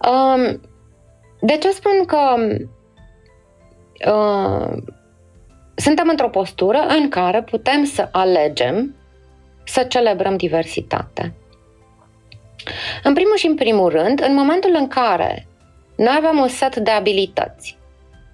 Um, 0.08 0.60
de 1.40 1.56
ce 1.56 1.70
spun 1.70 2.04
că 2.06 2.34
uh, 4.12 4.82
suntem 5.74 6.08
într-o 6.08 6.28
postură 6.28 6.78
în 6.78 7.08
care 7.08 7.42
putem 7.42 7.84
să 7.84 8.08
alegem 8.12 8.94
să 9.64 9.82
celebrăm 9.82 10.36
diversitate? 10.36 11.34
În 13.02 13.14
primul 13.14 13.36
și 13.36 13.46
în 13.46 13.54
primul 13.54 13.88
rând, 13.88 14.22
în 14.26 14.34
momentul 14.34 14.74
în 14.78 14.88
care 14.88 15.46
noi 15.96 16.14
avem 16.16 16.38
un 16.38 16.48
set 16.48 16.76
de 16.76 16.90
abilități. 16.90 17.78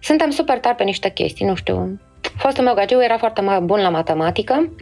Suntem 0.01 0.31
super 0.31 0.59
tari 0.59 0.77
pe 0.77 0.85
niște 0.85 1.11
chestii, 1.11 1.47
nu 1.47 1.55
știu. 1.55 2.01
Fostul 2.37 2.65
meu 2.65 2.75
gagiu 2.75 3.03
era 3.03 3.19
foarte 3.19 3.61
bun 3.63 3.81
la 3.81 3.89
matematică, 3.89 4.73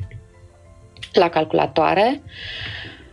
la 1.12 1.28
calculatoare, 1.28 2.22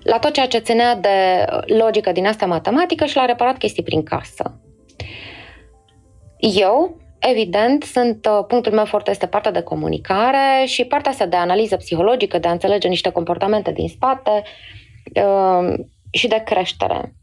la 0.04 0.20
tot 0.20 0.34
ceea 0.34 0.48
ce 0.48 0.58
ținea 0.58 0.96
de 0.96 1.46
logică 1.66 2.12
din 2.12 2.28
asta 2.28 2.46
matematică 2.46 3.06
și 3.06 3.16
l-a 3.16 3.26
reparat 3.26 3.58
chestii 3.58 3.84
prin 3.84 4.04
casă. 4.04 4.60
Eu, 6.38 6.98
evident, 7.20 7.84
sunt, 7.84 8.26
uh, 8.26 8.46
punctul 8.48 8.74
meu 8.74 8.86
foarte 8.86 9.12
este 9.12 9.26
partea 9.26 9.52
de 9.52 9.62
comunicare 9.62 10.66
și 10.66 10.86
partea 10.86 11.12
asta 11.12 11.26
de 11.26 11.36
analiză 11.36 11.76
psihologică, 11.76 12.38
de 12.38 12.48
a 12.48 12.52
înțelege 12.52 12.88
niște 12.88 13.10
comportamente 13.10 13.72
din 13.72 13.88
spate 13.88 14.44
uh, 15.16 15.74
și 16.12 16.28
de 16.28 16.42
creștere. 16.46 17.16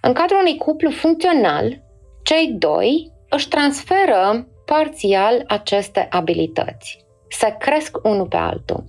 În 0.00 0.12
cadrul 0.12 0.38
unui 0.38 0.56
cuplu 0.56 0.90
funcțional, 0.90 1.82
cei 2.22 2.54
doi 2.58 3.12
își 3.28 3.48
transferă 3.48 4.48
parțial 4.64 5.44
aceste 5.46 6.06
abilități. 6.10 7.04
Se 7.28 7.56
cresc 7.58 7.98
unul 8.02 8.26
pe 8.26 8.36
altul. 8.36 8.84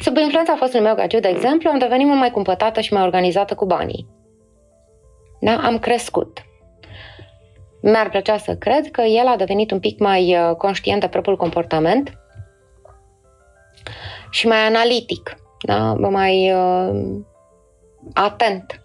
Sub 0.00 0.16
influența 0.16 0.54
fostului 0.56 0.84
meu 0.84 0.94
gagiu, 0.94 1.20
de 1.20 1.28
exemplu, 1.28 1.70
am 1.70 1.78
devenit 1.78 2.06
mult 2.06 2.18
mai 2.18 2.30
cumpătată 2.30 2.80
și 2.80 2.92
mai 2.92 3.02
organizată 3.02 3.54
cu 3.54 3.66
banii. 3.66 4.06
Da? 5.40 5.60
Am 5.64 5.78
crescut. 5.78 6.44
Mi-ar 7.82 8.08
plăcea 8.08 8.36
să 8.36 8.56
cred 8.56 8.90
că 8.90 9.00
el 9.00 9.26
a 9.26 9.36
devenit 9.36 9.70
un 9.70 9.80
pic 9.80 9.98
mai 9.98 10.36
uh, 10.38 10.56
conștient 10.56 11.00
de 11.00 11.08
propriul 11.08 11.36
comportament 11.36 12.18
și 14.30 14.46
mai 14.46 14.58
analitic, 14.58 15.36
da? 15.60 15.92
mai 15.92 16.52
uh, 16.52 17.20
atent 18.14 18.82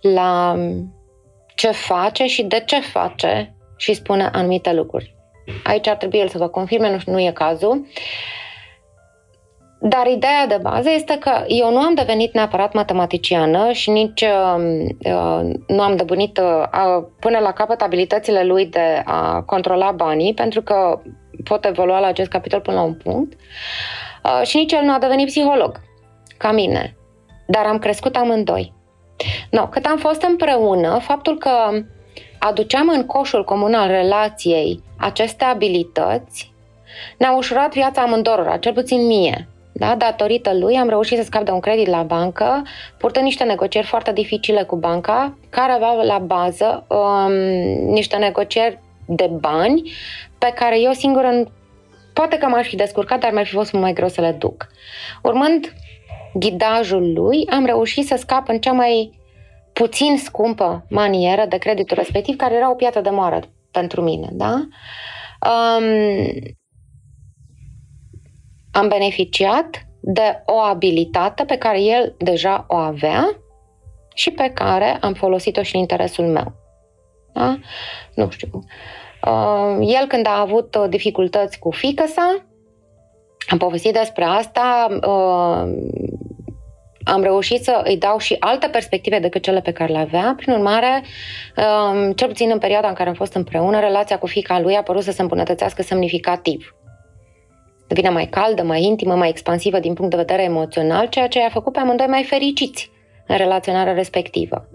la 0.00 0.56
ce 1.54 1.70
face 1.70 2.26
și 2.26 2.42
de 2.42 2.62
ce 2.66 2.80
face 2.80 3.56
și 3.76 3.94
spune 3.94 4.28
anumite 4.32 4.72
lucruri. 4.72 5.14
Aici 5.64 5.86
ar 5.86 5.96
trebui 5.96 6.18
el 6.18 6.28
să 6.28 6.38
vă 6.38 6.48
confirme, 6.48 6.90
nu, 6.90 7.12
nu 7.12 7.20
e 7.20 7.30
cazul. 7.30 7.86
Dar 9.84 10.06
ideea 10.06 10.46
de 10.46 10.58
bază 10.62 10.90
este 10.90 11.18
că 11.18 11.44
eu 11.46 11.70
nu 11.70 11.78
am 11.78 11.94
devenit 11.94 12.34
neapărat 12.34 12.72
matematiciană 12.72 13.72
și 13.72 13.90
nici 13.90 14.22
uh, 14.22 14.88
uh 15.04 15.40
nu 15.66 15.80
am 15.80 15.96
debunit 15.96 16.38
uh, 16.38 17.02
până 17.20 17.38
la 17.38 17.52
capăt 17.52 17.80
abilitățile 17.80 18.44
lui 18.44 18.66
de 18.66 19.02
a 19.04 19.42
controla 19.42 19.90
banii, 19.90 20.34
pentru 20.34 20.62
că 20.62 21.00
pot 21.44 21.64
evolua 21.64 21.98
la 21.98 22.06
acest 22.06 22.30
capitol 22.30 22.60
până 22.60 22.76
la 22.76 22.82
un 22.82 22.94
punct. 22.94 23.32
Uh, 24.24 24.46
și 24.46 24.56
nici 24.56 24.72
el 24.72 24.82
nu 24.84 24.92
a 24.92 24.98
devenit 24.98 25.26
psiholog, 25.26 25.80
ca 26.36 26.52
mine. 26.52 26.96
Dar 27.46 27.66
am 27.66 27.78
crescut 27.78 28.16
amândoi. 28.16 28.72
No, 29.50 29.68
cât 29.68 29.86
am 29.86 29.96
fost 29.96 30.22
împreună, 30.22 30.98
faptul 30.98 31.38
că 31.38 31.50
aduceam 32.38 32.88
în 32.88 33.06
coșul 33.06 33.44
comun 33.44 33.74
al 33.74 33.88
relației 33.88 34.82
aceste 34.98 35.44
abilități 35.44 36.52
ne-a 37.18 37.36
ușurat 37.36 37.72
viața 37.72 38.02
amândorora, 38.02 38.56
cel 38.56 38.72
puțin 38.72 39.06
mie. 39.06 39.46
Da? 39.72 39.94
Datorită 39.94 40.54
lui 40.54 40.76
am 40.76 40.88
reușit 40.88 41.18
să 41.18 41.24
scap 41.24 41.44
de 41.44 41.50
un 41.50 41.60
credit 41.60 41.86
la 41.86 42.02
bancă, 42.02 42.62
purtând 42.98 43.24
niște 43.24 43.44
negocieri 43.44 43.86
foarte 43.86 44.12
dificile 44.12 44.62
cu 44.62 44.76
banca, 44.76 45.38
care 45.50 45.72
aveau 45.72 46.04
la 46.04 46.18
bază 46.18 46.86
um, 46.88 47.32
niște 47.92 48.16
negocieri 48.16 48.78
de 49.06 49.30
bani 49.40 49.92
pe 50.38 50.52
care 50.54 50.80
eu 50.80 50.92
singură 50.92 51.52
poate 52.12 52.38
că 52.38 52.46
m-aș 52.46 52.68
fi 52.68 52.76
descurcat, 52.76 53.20
dar 53.20 53.32
mi-ar 53.32 53.46
fi 53.46 53.54
fost 53.54 53.72
mult 53.72 53.84
mai 53.84 53.92
greu 53.92 54.08
să 54.08 54.20
le 54.20 54.30
duc. 54.30 54.68
Urmând 55.22 55.72
ghidajul 56.34 57.12
lui, 57.12 57.46
am 57.50 57.64
reușit 57.64 58.06
să 58.06 58.16
scap 58.16 58.48
în 58.48 58.58
cea 58.58 58.72
mai 58.72 59.20
puțin 59.72 60.18
scumpă 60.18 60.86
manieră 60.88 61.46
de 61.48 61.56
creditul 61.56 61.96
respectiv, 61.96 62.36
care 62.36 62.54
era 62.54 62.70
o 62.70 62.74
piatră 62.74 63.00
de 63.00 63.10
moară 63.10 63.40
pentru 63.70 64.02
mine. 64.02 64.28
Da? 64.32 64.68
Um, 65.50 65.84
am 68.72 68.88
beneficiat 68.88 69.86
de 70.00 70.42
o 70.46 70.58
abilitate 70.58 71.44
pe 71.44 71.56
care 71.56 71.80
el 71.80 72.14
deja 72.18 72.64
o 72.68 72.76
avea 72.76 73.36
și 74.14 74.30
pe 74.30 74.50
care 74.54 74.98
am 75.00 75.14
folosit-o 75.14 75.62
și 75.62 75.74
în 75.74 75.80
interesul 75.80 76.26
meu. 76.26 76.52
Da? 77.32 77.58
Nu 78.14 78.30
știu. 78.30 78.48
Uh, 79.26 79.76
el 79.80 80.06
când 80.06 80.26
a 80.26 80.40
avut 80.40 80.74
uh, 80.74 80.88
dificultăți 80.88 81.58
cu 81.58 81.70
fică 81.70 82.04
sa, 82.06 82.46
am 83.48 83.58
povestit 83.58 83.92
despre 83.92 84.24
asta, 84.24 84.86
uh, 84.90 85.72
am 87.04 87.22
reușit 87.22 87.62
să 87.62 87.80
îi 87.84 87.96
dau 87.96 88.18
și 88.18 88.36
alte 88.38 88.66
perspective 88.66 89.18
decât 89.18 89.42
cele 89.42 89.60
pe 89.60 89.72
care 89.72 89.92
le 89.92 89.98
avea. 89.98 90.34
Prin 90.36 90.52
urmare, 90.52 91.02
um, 91.56 92.12
cel 92.12 92.28
puțin 92.28 92.50
în 92.50 92.58
perioada 92.58 92.88
în 92.88 92.94
care 92.94 93.08
am 93.08 93.14
fost 93.14 93.34
împreună, 93.34 93.80
relația 93.80 94.18
cu 94.18 94.26
fica 94.26 94.60
lui 94.60 94.76
a 94.76 94.82
părut 94.82 95.02
să 95.02 95.10
se 95.10 95.22
îmbunătățească 95.22 95.82
semnificativ. 95.82 96.74
Devine 97.92 98.12
mai 98.12 98.26
caldă, 98.26 98.62
mai 98.62 98.82
intimă, 98.82 99.14
mai 99.14 99.28
expansivă 99.28 99.78
din 99.78 99.94
punct 99.94 100.10
de 100.10 100.16
vedere 100.16 100.42
emoțional, 100.42 101.06
ceea 101.06 101.28
ce 101.28 101.42
a 101.42 101.48
făcut 101.48 101.72
pe 101.72 101.78
amândoi 101.78 102.06
mai 102.06 102.24
fericiți 102.24 102.90
în 103.26 103.36
relaționarea 103.36 103.92
respectivă. 103.92 104.68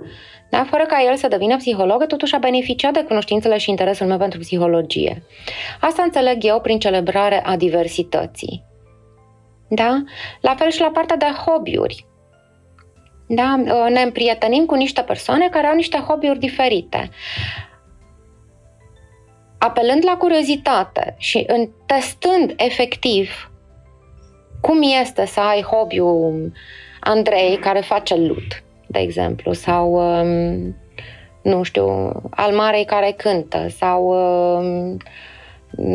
Da? 0.50 0.66
Fără 0.70 0.84
ca 0.84 1.04
el 1.10 1.16
să 1.16 1.28
devină 1.28 1.58
psiholog, 1.58 2.06
totuși 2.06 2.36
a 2.36 2.38
beneficiat 2.38 2.94
de 2.94 3.04
cunoștințele 3.04 3.58
și 3.58 3.70
interesul 3.70 4.08
meu 4.08 4.18
pentru 4.18 4.40
psihologie. 4.40 5.24
Asta 5.82 6.04
înțeleg 6.04 6.44
eu 6.44 6.60
prin 6.60 6.80
celebrare 6.80 7.44
a 7.46 7.56
diversității. 7.56 8.64
Da? 9.68 10.04
La 10.42 10.56
fel 10.56 10.70
și 10.70 10.82
la 10.82 10.90
partea 10.94 11.16
de 11.16 11.26
hobby-uri. 11.26 12.06
Da? 13.28 13.56
Ne 13.90 14.02
împrietenim 14.02 14.66
cu 14.66 14.76
niște 14.76 15.02
persoane 15.02 15.50
care 15.50 15.68
au 15.68 15.76
niște 15.76 15.98
hobby-uri 15.98 16.40
diferite. 16.40 17.10
Apelând 19.58 20.04
la 20.06 20.18
curiozitate 20.18 21.16
și 21.18 21.44
în 21.48 21.70
testând 21.86 22.54
efectiv 22.58 23.52
cum 24.62 24.82
este 25.02 25.26
să 25.26 25.40
ai 25.40 25.62
hobby-ul 25.62 26.52
Andrei 27.00 27.58
care 27.58 27.80
face 27.80 28.16
lut, 28.16 28.64
de 28.88 29.00
exemplu, 29.00 29.54
sau 29.54 29.94
um, 29.94 30.76
nu 31.42 31.64
știu, 31.64 32.12
al 32.30 32.52
Marei 32.56 32.86
care 32.86 33.12
cântă, 33.12 33.68
sau 33.70 34.08
um, 34.08 34.98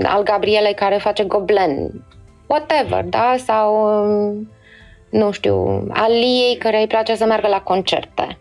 al 0.03 0.23
Gabrielei 0.23 0.75
care 0.75 0.97
face 0.97 1.25
goblen, 1.25 2.05
whatever, 2.47 3.05
da? 3.05 3.35
Sau, 3.39 3.75
um, 4.05 4.51
nu 5.11 5.31
știu, 5.31 5.87
al 5.91 6.13
Liei 6.13 6.57
care 6.59 6.81
îi 6.81 6.87
place 6.87 7.15
să 7.15 7.25
meargă 7.25 7.49
la 7.49 7.61
concerte. 7.61 8.39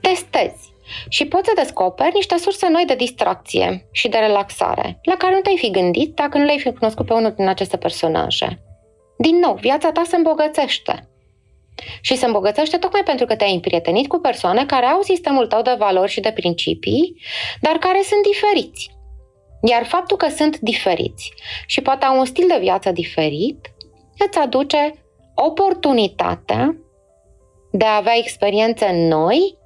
Testezi 0.00 0.71
și 1.08 1.26
poți 1.26 1.48
să 1.48 1.52
descoperi 1.56 2.14
niște 2.14 2.36
surse 2.36 2.68
noi 2.68 2.84
de 2.86 2.94
distracție 2.94 3.88
și 3.92 4.08
de 4.08 4.18
relaxare, 4.18 5.00
la 5.02 5.14
care 5.16 5.34
nu 5.34 5.40
te-ai 5.40 5.56
fi 5.58 5.70
gândit 5.70 6.14
dacă 6.14 6.38
nu 6.38 6.44
le-ai 6.44 6.58
fi 6.58 6.72
cunoscut 6.72 7.06
pe 7.06 7.12
unul 7.12 7.34
din 7.36 7.48
aceste 7.48 7.76
personaje. 7.76 8.62
Din 9.18 9.38
nou, 9.38 9.54
viața 9.54 9.92
ta 9.92 10.02
se 10.06 10.16
îmbogățește. 10.16 11.06
Și 12.00 12.16
se 12.16 12.26
îmbogățește 12.26 12.76
tocmai 12.76 13.02
pentru 13.02 13.26
că 13.26 13.36
te-ai 13.36 13.54
împrietenit 13.54 14.08
cu 14.08 14.18
persoane 14.18 14.66
care 14.66 14.86
au 14.86 15.02
sistemul 15.02 15.46
tău 15.46 15.62
de 15.62 15.74
valori 15.78 16.10
și 16.10 16.20
de 16.20 16.32
principii, 16.32 17.16
dar 17.60 17.76
care 17.76 18.00
sunt 18.02 18.22
diferiți. 18.22 18.90
Iar 19.62 19.84
faptul 19.84 20.16
că 20.16 20.28
sunt 20.28 20.58
diferiți 20.58 21.32
și 21.66 21.80
poate 21.80 22.04
au 22.04 22.18
un 22.18 22.24
stil 22.24 22.46
de 22.48 22.58
viață 22.60 22.92
diferit, 22.92 23.72
îți 24.26 24.38
aduce 24.38 24.94
oportunitatea 25.34 26.76
de 27.70 27.84
a 27.84 27.96
avea 27.96 28.16
experiențe 28.16 28.90
noi, 28.92 29.58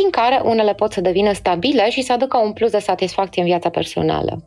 din 0.00 0.10
care 0.10 0.40
unele 0.44 0.74
pot 0.74 0.92
să 0.92 1.00
devină 1.00 1.32
stabile 1.32 1.90
și 1.90 2.02
să 2.02 2.12
aducă 2.12 2.36
un 2.36 2.52
plus 2.52 2.70
de 2.70 2.78
satisfacție 2.78 3.42
în 3.42 3.48
viața 3.48 3.68
personală. 3.68 4.42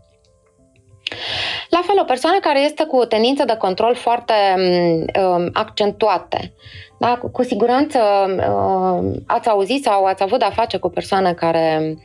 La 1.70 1.81
fel, 1.84 2.00
o 2.00 2.03
persoană 2.03 2.38
care 2.39 2.60
este 2.60 2.84
cu 2.84 2.98
o 2.98 3.05
tendință 3.05 3.46
de 3.46 3.55
control 3.55 3.96
foarte 3.96 4.34
um, 4.55 5.50
accentuate. 5.53 6.53
Da? 7.00 7.17
Cu, 7.17 7.29
cu 7.29 7.43
siguranță 7.43 8.00
um, 8.00 9.13
ați 9.27 9.50
auzit 9.50 9.84
sau 9.84 10.03
ați 10.03 10.24
avut 10.24 10.39
de-a 10.39 10.50
face 10.50 10.77
cu 10.77 10.89
persoane 10.89 11.34
care 11.34 11.96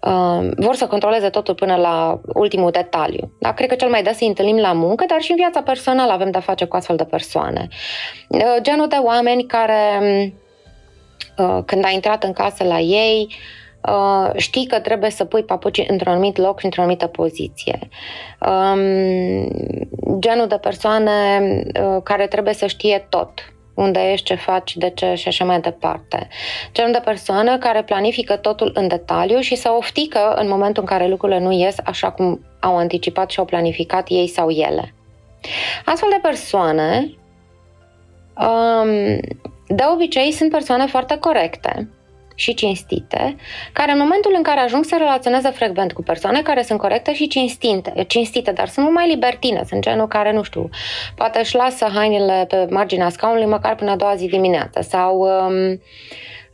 um, 0.00 0.52
vor 0.56 0.74
să 0.74 0.86
controleze 0.86 1.28
totul 1.28 1.54
până 1.54 1.76
la 1.76 2.20
ultimul 2.34 2.70
detaliu. 2.70 3.32
Da? 3.40 3.52
Cred 3.52 3.68
că 3.68 3.74
cel 3.74 3.88
mai 3.88 4.02
des 4.02 4.20
îi 4.20 4.26
întâlnim 4.26 4.56
la 4.56 4.72
muncă, 4.72 5.04
dar 5.08 5.20
și 5.20 5.30
în 5.30 5.36
viața 5.36 5.62
personală 5.62 6.12
avem 6.12 6.30
de-a 6.30 6.40
face 6.40 6.64
cu 6.64 6.76
astfel 6.76 6.96
de 6.96 7.04
persoane. 7.04 7.68
Uh, 8.28 8.56
genul 8.60 8.88
de 8.88 8.96
oameni 9.02 9.44
care, 9.44 9.98
uh, 10.00 10.32
când 11.64 11.84
ai 11.84 11.94
intrat 11.94 12.24
în 12.24 12.32
casă 12.32 12.64
la 12.64 12.78
ei, 12.78 13.28
uh, 13.28 13.34
Uh, 13.88 14.30
știi 14.36 14.66
că 14.66 14.80
trebuie 14.80 15.10
să 15.10 15.24
pui 15.24 15.42
papuci 15.42 15.84
într-un 15.86 16.12
anumit 16.12 16.36
loc 16.36 16.58
și 16.58 16.64
într-o 16.64 16.80
anumită 16.80 17.06
poziție. 17.06 17.78
Um, 18.40 19.48
genul 20.18 20.46
de 20.48 20.58
persoane 20.60 21.12
uh, 21.80 22.02
care 22.02 22.26
trebuie 22.26 22.54
să 22.54 22.66
știe 22.66 23.06
tot 23.08 23.30
unde 23.74 24.00
ești, 24.12 24.26
ce 24.26 24.34
faci, 24.34 24.76
de 24.76 24.90
ce 24.90 25.14
și 25.14 25.28
așa 25.28 25.44
mai 25.44 25.60
departe. 25.60 26.28
Genul 26.72 26.92
de 26.92 27.00
persoană 27.04 27.58
care 27.58 27.82
planifică 27.82 28.36
totul 28.36 28.70
în 28.74 28.88
detaliu 28.88 29.40
și 29.40 29.54
să 29.54 29.70
oftică 29.70 30.34
în 30.34 30.48
momentul 30.48 30.82
în 30.82 30.88
care 30.88 31.08
lucrurile 31.08 31.40
nu 31.40 31.52
ies 31.52 31.76
așa 31.84 32.10
cum 32.10 32.44
au 32.60 32.76
anticipat 32.76 33.30
și 33.30 33.38
au 33.38 33.44
planificat 33.44 34.06
ei 34.08 34.28
sau 34.28 34.50
ele. 34.50 34.94
Astfel 35.84 36.08
de 36.10 36.18
persoane, 36.22 37.14
um, 38.36 39.20
de 39.66 39.82
obicei, 39.94 40.32
sunt 40.32 40.50
persoane 40.50 40.86
foarte 40.86 41.16
corecte, 41.18 41.88
și 42.34 42.54
cinstite, 42.54 43.36
care 43.72 43.92
în 43.92 43.98
momentul 43.98 44.32
în 44.36 44.42
care 44.42 44.60
ajung 44.60 44.84
să 44.84 44.96
relaționeze 44.98 45.50
frecvent 45.50 45.92
cu 45.92 46.02
persoane 46.02 46.42
care 46.42 46.62
sunt 46.62 46.78
corecte 46.78 47.14
și 47.14 47.26
cinstite, 47.26 48.04
cinstite 48.06 48.52
dar 48.52 48.68
sunt 48.68 48.84
mult 48.84 48.96
mai 48.96 49.08
libertine, 49.08 49.64
sunt 49.66 49.80
genul 49.80 50.08
care, 50.08 50.32
nu 50.32 50.42
știu, 50.42 50.68
poate 51.14 51.38
își 51.38 51.54
lasă 51.54 51.88
hainele 51.94 52.44
pe 52.48 52.66
marginea 52.70 53.08
scaunului 53.08 53.46
măcar 53.46 53.74
până 53.74 53.90
a 53.90 53.96
doua 53.96 54.14
zi 54.14 54.26
dimineață 54.26 54.80
sau 54.80 55.18
um, 55.18 55.80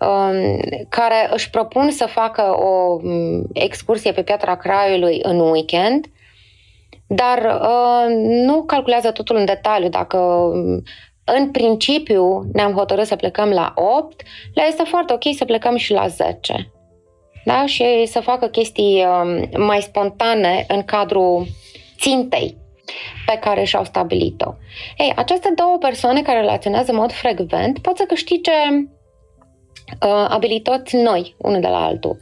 um, 0.09 0.61
care 0.88 1.29
își 1.31 1.51
propun 1.51 1.90
să 1.90 2.07
facă 2.07 2.42
o 2.57 2.99
um, 3.03 3.46
excursie 3.53 4.12
pe 4.12 4.23
Piatra 4.23 4.57
Craiului 4.57 5.18
în 5.23 5.40
weekend, 5.40 6.07
dar 7.07 7.61
uh, 7.61 8.14
nu 8.46 8.62
calculează 8.62 9.11
totul 9.11 9.37
în 9.37 9.44
detaliu 9.44 9.88
dacă 9.88 10.16
um, 10.16 10.83
în 11.36 11.50
principiu 11.50 12.50
ne-am 12.52 12.72
hotărât 12.72 13.06
să 13.06 13.16
plecăm 13.16 13.48
la 13.48 13.72
8, 13.74 14.22
le 14.54 14.62
este 14.68 14.82
foarte 14.82 15.12
ok 15.12 15.34
să 15.36 15.44
plecăm 15.44 15.76
și 15.76 15.92
la 15.92 16.06
10. 16.06 16.72
Da? 17.44 17.66
Și 17.66 18.06
să 18.06 18.20
facă 18.20 18.46
chestii 18.46 19.04
um, 19.04 19.64
mai 19.64 19.80
spontane 19.80 20.64
în 20.68 20.82
cadrul 20.82 21.46
țintei 21.98 22.56
pe 23.26 23.38
care 23.40 23.64
și-au 23.64 23.84
stabilit-o. 23.84 24.54
Ei, 24.96 25.12
aceste 25.16 25.52
două 25.54 25.76
persoane 25.78 26.22
care 26.22 26.40
relaționează 26.40 26.90
în 26.90 26.96
mod 26.96 27.12
frecvent 27.12 27.78
pot 27.78 27.96
să 27.96 28.04
câștige 28.08 28.52
uh, 30.02 30.26
abilități 30.28 30.96
noi, 30.96 31.34
unul 31.38 31.60
de 31.60 31.68
la 31.68 31.84
altul. 31.84 32.18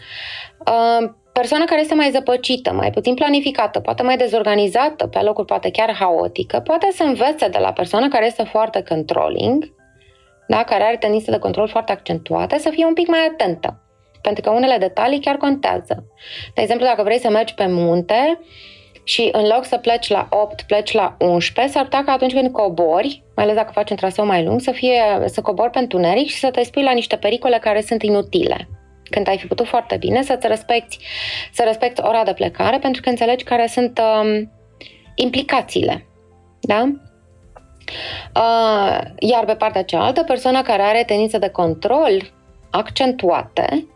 Uh, 0.67 1.11
persoana 1.39 1.65
care 1.65 1.81
este 1.81 1.95
mai 1.95 2.11
zăpăcită, 2.11 2.73
mai 2.73 2.91
puțin 2.91 3.15
planificată, 3.15 3.81
poate 3.81 4.03
mai 4.03 4.17
dezorganizată, 4.17 5.07
pe 5.07 5.21
locuri 5.21 5.47
poate 5.47 5.71
chiar 5.71 5.95
haotică, 5.95 6.61
poate 6.61 6.89
să 6.93 7.03
învețe 7.03 7.49
de 7.49 7.59
la 7.59 7.73
persoana 7.73 8.09
care 8.09 8.27
este 8.27 8.43
foarte 8.43 8.83
controlling, 8.89 9.75
da, 10.49 10.65
care 10.65 10.83
are 10.83 10.97
tendințe 10.97 11.31
de 11.31 11.39
control 11.39 11.69
foarte 11.69 11.93
accentuate, 11.93 12.59
să 12.59 12.71
fie 12.71 12.85
un 12.87 12.93
pic 12.93 13.09
mai 13.09 13.19
atentă. 13.31 13.83
Pentru 14.23 14.43
că 14.43 14.51
unele 14.51 14.77
detalii 14.79 15.21
chiar 15.21 15.37
contează. 15.37 16.05
De 16.55 16.63
exemplu, 16.63 16.87
dacă 16.87 17.03
vrei 17.03 17.19
să 17.19 17.31
mergi 17.31 17.55
pe 17.55 17.67
munte 17.67 18.41
și 19.05 19.29
în 19.33 19.47
loc 19.47 19.65
să 19.65 19.77
pleci 19.77 20.09
la 20.09 20.29
8, 20.31 20.63
pleci 20.63 20.93
la 20.93 21.17
11, 21.19 21.75
s-ar 21.75 21.83
putea 21.83 22.05
că 22.05 22.11
atunci 22.11 22.33
când 22.33 22.53
cobori, 22.53 23.23
mai 23.37 23.45
ales 23.45 23.57
dacă 23.57 23.73
faci 23.73 23.91
un 23.91 23.97
traseu 23.97 24.27
mai 24.27 24.45
lung, 24.45 24.61
să, 24.61 24.71
fie, 24.71 25.03
să 25.25 25.41
cobori 25.41 25.71
pe 25.71 25.79
întuneric 25.79 26.29
și 26.29 26.39
să 26.39 26.51
te 26.51 26.63
spui 26.63 26.83
la 26.83 26.93
niște 26.93 27.17
pericole 27.17 27.59
care 27.59 27.81
sunt 27.81 28.03
inutile 28.03 28.69
când 29.11 29.29
ai 29.29 29.39
fi 29.39 29.47
putut 29.47 29.67
foarte 29.67 29.97
bine 29.97 30.23
să-ți 30.23 30.47
respecti, 30.47 30.99
să 31.53 31.63
respecti 31.67 32.01
ora 32.05 32.25
de 32.25 32.33
plecare 32.33 32.79
pentru 32.79 33.03
că 33.03 33.09
înțelegi 33.09 33.45
care 33.45 33.67
sunt 33.67 34.01
um, 34.01 34.53
implicațiile. 35.15 36.07
Da? 36.61 36.93
Uh, 38.35 39.01
iar 39.19 39.45
pe 39.45 39.55
partea 39.55 39.85
cealaltă, 39.85 40.23
persoana 40.23 40.63
care 40.63 40.83
are 40.83 41.05
tendințe 41.07 41.39
de 41.39 41.49
control 41.49 42.33
accentuate, 42.71 43.87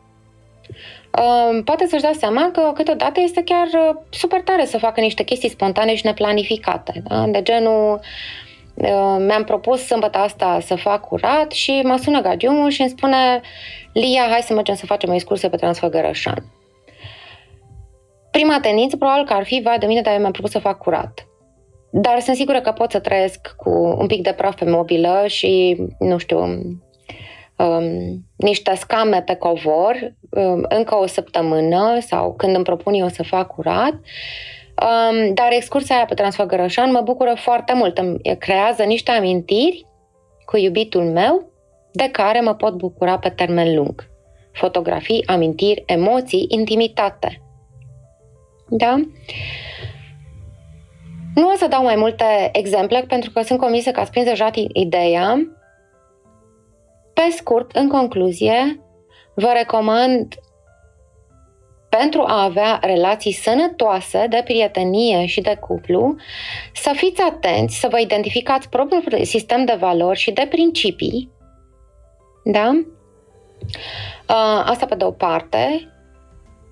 uh, 1.18 1.62
poate 1.64 1.87
să-și 1.87 2.03
dea 2.03 2.12
seama 2.18 2.51
că 2.53 2.72
câteodată 2.75 3.20
este 3.20 3.42
chiar 3.42 3.66
uh, 3.66 3.96
super 4.11 4.40
tare 4.40 4.64
să 4.64 4.79
facă 4.79 5.01
niște 5.01 5.22
chestii 5.22 5.48
spontane 5.48 5.94
și 5.94 6.07
neplanificate. 6.07 7.03
Da? 7.09 7.27
De 7.27 7.42
genul, 7.42 7.92
uh, 7.92 8.01
mi-am 9.19 9.45
propus 9.45 9.87
sâmbătă 9.87 10.19
asta 10.19 10.59
să 10.61 10.75
fac 10.75 11.07
curat 11.07 11.51
și 11.51 11.81
mă 11.85 11.97
sună 11.97 12.21
gagiumul 12.21 12.71
și 12.71 12.81
îmi 12.81 12.91
spune 12.91 13.41
Lia, 13.93 14.27
hai 14.31 14.41
să 14.41 14.55
mergem 14.55 14.75
să 14.75 14.87
facem 14.87 15.11
o 15.11 15.15
excursie 15.15 15.49
pe 15.49 15.57
Transfăgărășan. 15.57 16.45
Prima 18.31 18.61
tendință 18.61 18.97
probabil 18.97 19.25
că 19.25 19.33
ar 19.33 19.45
fi, 19.45 19.61
vai 19.65 19.79
de 19.79 19.87
mine, 19.87 20.01
dar 20.01 20.13
eu 20.13 20.19
mi-am 20.21 20.33
propus 20.33 20.51
să 20.51 20.59
fac 20.59 20.79
curat. 20.79 21.27
Dar 21.91 22.21
sunt 22.21 22.37
sigură 22.37 22.61
că 22.61 22.73
pot 22.73 22.91
să 22.91 22.99
trăiesc 22.99 23.55
cu 23.57 23.71
un 23.99 24.07
pic 24.07 24.23
de 24.23 24.33
praf 24.33 24.55
pe 24.55 24.71
mobilă 24.71 25.25
și, 25.27 25.77
nu 25.99 26.19
știu, 26.19 26.39
um, 27.57 28.25
niște 28.37 28.75
scame 28.75 29.23
pe 29.23 29.35
covor 29.35 30.15
um, 30.31 30.65
încă 30.69 30.95
o 30.95 31.07
săptămână 31.07 31.99
sau 32.01 32.35
când 32.35 32.55
îmi 32.55 32.65
propun 32.65 32.95
eu 32.95 33.09
să 33.09 33.23
fac 33.23 33.47
curat. 33.55 33.95
Um, 34.75 35.35
dar 35.35 35.49
excursia 35.51 35.97
aia 35.97 36.05
pe 36.05 36.15
Transfăgărășan 36.15 36.91
mă 36.91 37.01
bucură 37.01 37.35
foarte 37.37 37.75
mult. 37.75 37.99
Îmi 37.99 38.19
creează 38.39 38.83
niște 38.83 39.11
amintiri 39.11 39.87
cu 40.45 40.57
iubitul 40.57 41.03
meu 41.03 41.51
de 41.93 42.09
care 42.13 42.41
mă 42.41 42.55
pot 42.55 42.75
bucura 42.75 43.19
pe 43.19 43.29
termen 43.29 43.77
lung. 43.77 44.11
Fotografii, 44.53 45.27
amintiri, 45.27 45.83
emoții, 45.87 46.47
intimitate. 46.49 47.43
Da? 48.69 49.01
Nu 51.35 51.49
o 51.49 51.55
să 51.57 51.67
dau 51.69 51.83
mai 51.83 51.97
multe 51.97 52.49
exemple 52.53 53.05
pentru 53.09 53.31
că 53.31 53.43
sunt 53.43 53.59
convinsă 53.59 53.91
că 53.91 54.01
ați 54.01 54.11
prins 54.11 54.27
deja 54.27 54.51
ideea. 54.73 55.37
Pe 57.13 57.23
scurt, 57.37 57.71
în 57.73 57.89
concluzie, 57.89 58.81
vă 59.35 59.53
recomand 59.57 60.35
pentru 61.99 62.25
a 62.27 62.43
avea 62.43 62.79
relații 62.83 63.33
sănătoase 63.33 64.27
de 64.29 64.41
prietenie 64.45 65.27
și 65.27 65.41
de 65.41 65.57
cuplu, 65.61 66.15
să 66.75 66.93
fiți 66.95 67.23
atenți, 67.23 67.79
să 67.79 67.89
vă 67.91 67.99
identificați 68.01 68.69
propriul 68.69 69.25
sistem 69.25 69.65
de 69.65 69.77
valori 69.79 70.19
și 70.19 70.31
de 70.31 70.47
principii. 70.51 71.31
Da? 72.45 72.83
Asta 74.65 74.87
pe 74.87 74.95
de 74.95 75.05
o 75.05 75.11
parte. 75.11 75.89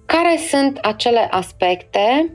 Care 0.07 0.37
sunt 0.37 0.79
acele 0.79 1.29
aspecte 1.31 2.35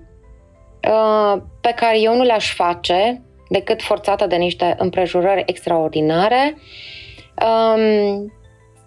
pe 1.62 1.74
care 1.76 2.00
eu 2.00 2.16
nu 2.16 2.24
le-aș 2.24 2.54
face 2.54 3.22
decât 3.50 3.82
forțată 3.82 4.28
de 4.28 4.36
niște 4.36 4.76
împrejurări 4.78 5.44
extraordinare? 5.46 6.58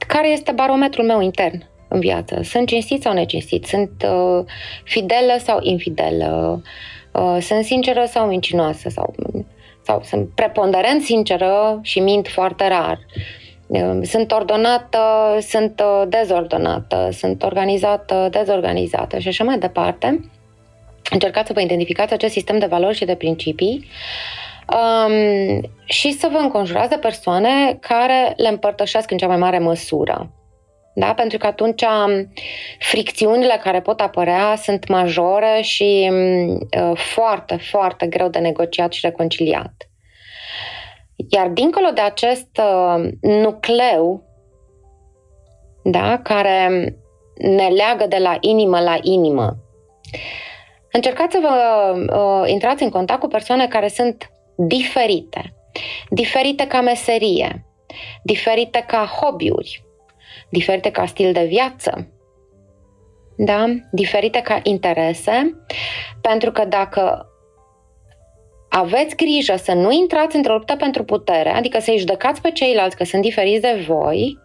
Care 0.06 0.28
este 0.28 0.52
barometrul 0.52 1.04
meu 1.04 1.20
intern? 1.20 1.66
În 1.88 2.00
viață. 2.00 2.40
Sunt 2.42 2.66
cinstit 2.66 3.02
sau 3.02 3.12
necinstit? 3.12 3.64
Sunt 3.64 3.90
uh, 4.04 4.44
fidelă 4.84 5.36
sau 5.38 5.58
infidelă? 5.62 6.62
Uh, 7.12 7.36
sunt 7.40 7.64
sinceră 7.64 8.04
sau 8.06 8.26
mincinoasă? 8.26 8.88
Sau, 8.88 9.14
sau 9.82 10.02
sunt 10.02 10.28
preponderent 10.34 11.02
sinceră 11.02 11.78
și 11.82 12.00
mint 12.00 12.28
foarte 12.28 12.68
rar? 12.68 12.98
Uh, 13.66 13.98
sunt 14.02 14.32
ordonată, 14.32 14.98
sunt 15.40 15.82
uh, 15.84 16.08
dezordonată, 16.08 17.08
sunt 17.12 17.42
organizată, 17.42 18.28
dezorganizată 18.30 19.18
și 19.18 19.28
așa 19.28 19.44
mai 19.44 19.58
departe. 19.58 20.30
Încercați 21.10 21.46
să 21.46 21.52
vă 21.52 21.60
identificați 21.60 22.12
acest 22.12 22.32
sistem 22.32 22.58
de 22.58 22.66
valori 22.66 22.96
și 22.96 23.04
de 23.04 23.14
principii 23.14 23.88
um, 24.74 25.60
și 25.84 26.12
să 26.12 26.28
vă 26.32 26.38
înconjurați 26.38 26.88
de 26.88 26.96
persoane 26.96 27.74
care 27.80 28.32
le 28.36 28.48
împărtășesc 28.48 29.10
în 29.10 29.16
cea 29.16 29.26
mai 29.26 29.36
mare 29.36 29.58
măsură. 29.58 30.30
Da? 30.98 31.14
Pentru 31.14 31.38
că 31.38 31.46
atunci 31.46 31.82
um, 31.82 32.32
fricțiunile 32.78 33.60
care 33.62 33.80
pot 33.80 34.00
apărea 34.00 34.56
sunt 34.56 34.88
majore 34.88 35.60
și 35.62 36.08
um, 36.10 36.54
uh, 36.54 36.96
foarte, 36.96 37.56
foarte 37.56 38.06
greu 38.06 38.28
de 38.28 38.38
negociat 38.38 38.92
și 38.92 39.06
reconciliat. 39.06 39.72
Iar 41.28 41.48
dincolo 41.48 41.90
de 41.94 42.00
acest 42.00 42.60
uh, 42.60 43.08
nucleu 43.20 44.22
da, 45.82 46.20
care 46.22 46.68
ne 47.36 47.68
leagă 47.68 48.06
de 48.08 48.18
la 48.18 48.36
inimă 48.40 48.80
la 48.80 48.98
inimă, 49.00 49.56
încercați 50.92 51.34
să 51.34 51.40
vă 51.42 51.92
uh, 52.16 52.50
intrați 52.50 52.82
în 52.82 52.90
contact 52.90 53.20
cu 53.20 53.28
persoane 53.28 53.66
care 53.66 53.88
sunt 53.88 54.30
diferite. 54.56 55.54
Diferite 56.10 56.66
ca 56.66 56.80
meserie, 56.80 57.66
diferite 58.22 58.84
ca 58.86 59.10
hobby-uri, 59.20 59.86
diferite 60.48 60.90
ca 60.90 61.06
stil 61.06 61.32
de 61.32 61.44
viață, 61.44 62.08
da? 63.36 63.64
diferite 63.90 64.40
ca 64.40 64.60
interese, 64.62 65.64
pentru 66.20 66.52
că 66.52 66.64
dacă 66.64 67.26
aveți 68.68 69.16
grijă 69.16 69.56
să 69.56 69.72
nu 69.72 69.90
intrați 69.90 70.36
într-o 70.36 70.52
luptă 70.52 70.76
pentru 70.76 71.04
putere, 71.04 71.48
adică 71.48 71.78
să-i 71.80 71.98
judecați 71.98 72.40
pe 72.40 72.50
ceilalți 72.50 72.96
că 72.96 73.04
sunt 73.04 73.22
diferiți 73.22 73.60
de 73.60 73.84
voi, 73.86 74.38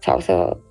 sau 0.00 0.20
să 0.20 0.32
uh, 0.32 0.69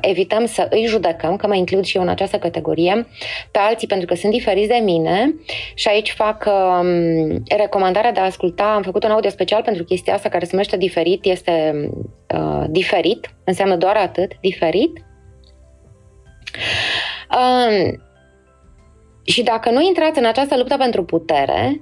evităm 0.00 0.46
să 0.46 0.66
îi 0.70 0.84
judecăm, 0.86 1.36
că 1.36 1.46
mă 1.46 1.54
includ 1.54 1.84
și 1.84 1.96
eu 1.96 2.02
în 2.02 2.08
această 2.08 2.38
categorie, 2.38 3.06
pe 3.50 3.58
alții 3.58 3.86
pentru 3.86 4.06
că 4.06 4.14
sunt 4.14 4.32
diferiți 4.32 4.68
de 4.68 4.80
mine. 4.82 5.34
Și 5.74 5.88
aici 5.88 6.12
fac 6.12 6.44
uh, 6.46 7.36
recomandarea 7.56 8.12
de 8.12 8.20
a 8.20 8.24
asculta, 8.24 8.72
am 8.74 8.82
făcut 8.82 9.04
un 9.04 9.10
audio 9.10 9.30
special 9.30 9.62
pentru 9.62 9.84
chestia 9.84 10.14
asta 10.14 10.28
care 10.28 10.44
se 10.44 10.50
numește 10.52 10.76
diferit, 10.76 11.24
este 11.24 11.88
uh, 12.34 12.64
diferit, 12.68 13.34
înseamnă 13.44 13.76
doar 13.76 13.96
atât, 13.96 14.32
diferit. 14.40 15.04
Uh, 17.30 17.92
și 19.22 19.42
dacă 19.42 19.70
nu 19.70 19.80
intrați 19.80 20.18
în 20.18 20.24
această 20.24 20.56
luptă 20.56 20.76
pentru 20.76 21.04
putere, 21.04 21.80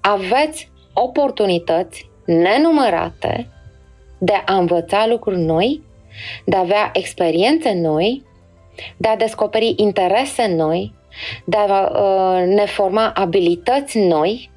aveți 0.00 0.70
oportunități 0.94 2.10
nenumărate 2.26 3.50
de 4.18 4.42
a 4.44 4.54
învăța 4.54 5.06
lucruri 5.06 5.40
noi 5.40 5.85
de 6.44 6.56
a 6.56 6.60
avea 6.60 6.90
experiențe 6.92 7.72
noi, 7.72 8.24
de 8.96 9.08
a 9.08 9.16
descoperi 9.16 9.74
interese 9.76 10.46
noi, 10.46 10.94
de 11.44 11.56
a 11.56 11.90
uh, 11.90 12.46
ne 12.46 12.64
forma 12.64 13.12
abilități 13.14 13.98
noi 13.98 14.50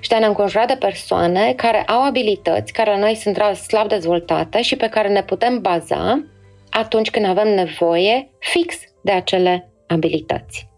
și 0.00 0.08
de 0.08 0.14
a 0.14 0.18
ne 0.18 0.26
înconjura 0.26 0.66
de 0.66 0.76
persoane 0.78 1.52
care 1.52 1.82
au 1.82 2.04
abilități, 2.04 2.72
care 2.72 2.90
la 2.90 2.98
noi 2.98 3.14
sunt 3.14 3.36
slab 3.56 3.88
dezvoltate 3.88 4.62
și 4.62 4.76
pe 4.76 4.88
care 4.88 5.08
ne 5.08 5.22
putem 5.22 5.60
baza 5.60 6.26
atunci 6.70 7.10
când 7.10 7.26
avem 7.26 7.54
nevoie 7.54 8.30
fix 8.38 8.76
de 9.02 9.10
acele 9.10 9.72
abilități. 9.86 10.68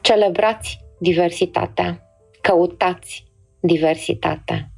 Celebrați 0.00 0.80
diversitatea, 0.98 2.02
căutați 2.40 3.24
diversitatea. 3.60 4.68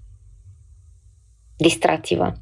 Distrați-vă! 1.63 2.33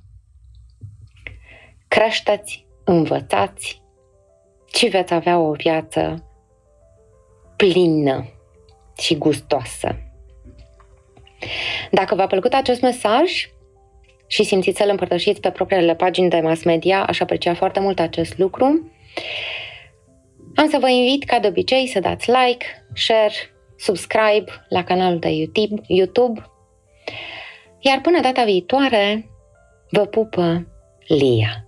Creșteți, 1.89 2.67
învățați 2.85 3.83
și 4.75 4.87
veți 4.87 5.15
avea 5.15 5.39
o 5.39 5.53
viață 5.53 6.25
plină 7.57 8.25
și 8.99 9.19
gustoasă. 9.19 9.97
Dacă 11.91 12.15
v-a 12.15 12.27
plăcut 12.27 12.53
acest 12.53 12.81
mesaj 12.81 13.31
și 14.27 14.43
simțiți 14.45 14.79
să-l 14.79 14.89
împărtășiți 14.89 15.41
pe 15.41 15.51
propriile 15.51 15.95
pagini 15.95 16.31
de 16.31 16.41
mass 16.41 16.63
media, 16.63 17.05
aș 17.05 17.21
aprecia 17.21 17.55
foarte 17.55 17.81
mult 17.81 17.99
acest 17.99 18.39
lucru. 18.39 18.91
Am 20.55 20.69
să 20.69 20.79
vă 20.81 20.89
invit, 20.89 21.25
ca 21.25 21.39
de 21.39 21.49
obicei, 21.49 21.87
să 21.87 22.01
dați 22.01 22.31
like, 22.31 22.67
share, 22.95 23.35
subscribe 23.77 24.67
la 24.69 24.85
canalul 24.85 25.19
de 25.19 25.29
YouTube, 25.29 25.83
YouTube 25.87 26.51
iar 27.81 28.01
până 28.01 28.21
data 28.21 28.45
viitoare, 28.45 29.31
vă 29.91 30.05
pupă 30.05 30.67
Lia. 31.07 31.65